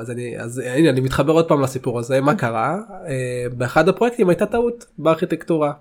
אז 0.00 0.10
אני 0.10 0.38
אז 0.38 0.58
הנה 0.58 0.90
אני 0.90 1.00
מתחבר 1.00 1.32
עוד 1.32 1.48
פעם 1.48 1.60
לסיפור 1.62 1.98
הזה 1.98 2.20
מה 2.20 2.34
קרה 2.34 2.78
אה, 3.08 3.46
באחד 3.52 3.88
הפרויקטים 3.88 4.28
הייתה 4.28 4.46
טעות 4.46 4.84
בארכיטקטורה. 4.98 5.72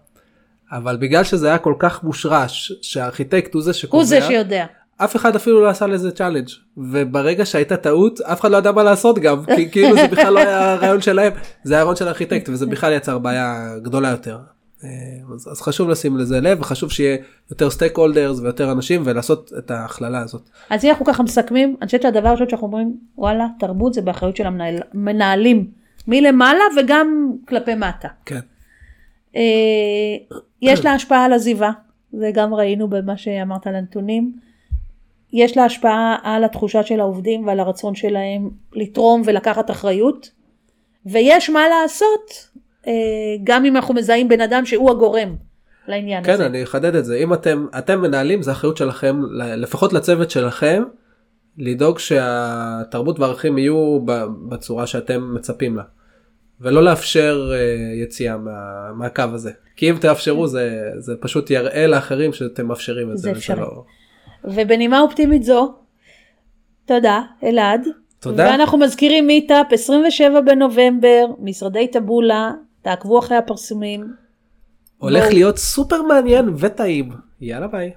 אבל 0.72 0.98
בגלל 0.98 1.24
שזה 1.24 1.48
היה 1.48 1.58
כל 1.58 1.74
כך 1.80 2.04
מושרש 2.04 2.72
שהארכיטקט 2.82 3.54
הוא 3.54 3.62
זה 3.62 3.74
שקובע 3.74 4.02
הוא 4.02 4.06
זה 4.06 4.22
שיודע. 4.22 4.66
אף 5.04 5.16
אחד 5.16 5.36
אפילו 5.36 5.62
לא 5.62 5.70
עשה 5.70 5.88
לזה 5.88 6.12
challenge 6.12 6.48
וברגע 6.78 7.46
שהייתה 7.46 7.78
טעות 7.78 8.22
אף 8.22 8.42
אחד 8.42 8.52
לא 8.52 8.58
ידע 8.58 8.72
מה 8.72 8.84
לעשות 8.84 9.20
גם 9.20 9.46
כי 9.56 9.72
כאילו 9.72 9.96
זה 9.96 10.08
בכלל 10.08 10.34
לא 10.34 10.40
היה 10.40 10.74
הרעיון 10.74 11.02
שלהם 11.02 11.32
זה 11.64 11.80
הרעיון 11.80 11.96
של 11.96 12.08
הארכיטקט 12.08 12.50
וזה 12.50 12.66
בכלל 12.66 12.94
יצר 12.94 13.18
בעיה 13.20 13.76
גדולה 13.82 14.10
יותר. 14.10 14.38
אה, 14.84 14.90
אז, 15.34 15.48
אז 15.52 15.62
חשוב 15.62 15.90
לשים 15.90 16.18
לזה 16.18 16.42
לב 16.42 16.62
וחשוב 16.62 16.92
שיהיה 16.92 17.18
יותר 17.52 17.70
stakeholders 17.70 18.40
ויותר 18.40 18.72
אנשים 18.72 19.02
ולעשות 19.06 19.52
את 19.58 19.72
ההכללה 19.72 20.20
הזאת. 20.20 20.50
אז 20.70 20.86
אם 20.86 20.90
אנחנו 20.90 21.06
ככה 21.06 21.24
מסכמים, 21.24 21.76
אני 21.82 21.86
חושבת 21.86 22.02
שהדבר 22.02 22.28
הראשון 22.28 22.50
שאנחנו 22.50 22.68
אומרים, 22.68 22.98
וואלה, 23.18 23.48
תרבות 23.60 23.94
זה 23.94 24.02
באחריות 24.02 24.36
של 24.36 24.46
המנהלים 24.48 25.68
מלמעלה 26.08 26.64
וגם 26.78 27.32
כלפי 27.48 27.76
מטה. 27.76 28.08
כן. 28.26 28.40
אה, 29.36 29.42
יש 30.62 30.86
לה 30.86 30.94
השפעה 30.94 31.26
על 31.26 31.34
עזיבה, 31.34 31.72
זה 32.14 32.32
גם 32.34 32.54
ראינו 32.54 32.88
במה 32.88 33.18
שאמרת 33.18 33.68
על 33.68 33.76
הנתונים. 33.76 34.34
יש 35.34 35.58
לה 35.58 35.66
השפעה 35.66 36.18
על 36.24 36.44
התחושה 36.44 36.84
של 36.84 37.00
העובדים 37.00 37.48
ועל 37.48 37.60
הרצון 37.60 37.96
שלהם 37.96 38.50
לתרום 38.74 39.22
ולקחת 39.26 39.72
אחריות. 39.72 40.32
ויש 41.06 41.50
מה 41.50 41.62
לעשות, 41.70 42.50
אה, 42.88 42.92
גם 43.44 43.66
אם 43.66 43.76
אנחנו 43.76 43.94
מזהים 43.94 44.30
בן 44.30 44.42
אדם 44.42 44.66
שהוא 44.66 44.92
הגורם 44.92 45.36
לעניין 45.88 46.24
כן 46.24 46.34
הזה. 46.34 46.46
אני 46.46 46.64
אחדד 46.64 46.96
את 46.96 47.06
זה 47.06 47.16
אם 47.16 47.34
אתם 47.34 47.66
אתם 47.78 48.02
מנהלים 48.02 48.42
זה 48.42 48.52
אחריות 48.52 48.78
שלכם 48.78 49.22
לפחות 49.34 49.94
לצוות 49.94 50.32
שלכם 50.32 50.84
לדאוג 51.58 52.00
שהתרבות 52.00 53.20
והערכים 53.20 53.58
יהיו 53.58 54.00
בצורה 54.50 54.88
שאתם 54.88 55.36
מצפים 55.36 55.78
לה. 55.78 55.84
ולא 56.62 56.84
לאפשר 56.84 57.52
אה, 57.54 58.04
יציאה 58.04 58.38
מה, 58.38 58.92
מהקו 58.96 59.24
הזה. 59.34 59.52
כי 59.76 59.90
אם 59.90 59.96
תאפשרו 60.02 60.48
זה, 60.48 60.92
זה 60.98 61.16
פשוט 61.20 61.52
יראה 61.52 61.88
לאחרים 61.88 62.34
שאתם 62.34 62.68
מאפשרים 62.68 63.12
את 63.12 63.18
זה. 63.18 63.24
זה 63.24 63.32
אפשרי. 63.32 63.62
לא- 63.62 63.84
ובנימה 64.46 65.00
אופטימית 65.02 65.44
זו, 65.44 65.74
תודה, 66.86 67.22
אלעד. 67.44 67.88
תודה. 68.20 68.48
ואנחנו 68.50 68.78
מזכירים 68.78 69.28
מיטאפ 69.28 69.68
27 69.72 70.42
בנובמבר, 70.42 71.26
משרדי 71.40 71.88
טבולה, 71.88 72.52
תעקבו 72.82 73.20
אחרי 73.20 73.38
הפרסומים. 73.38 74.14
הולך 74.98 75.24
בואו. 75.24 75.34
להיות 75.34 75.58
סופר 75.58 76.02
מעניין 76.02 76.54
וטעים. 76.58 77.10
יאללה 77.42 77.68
ביי. 77.68 77.92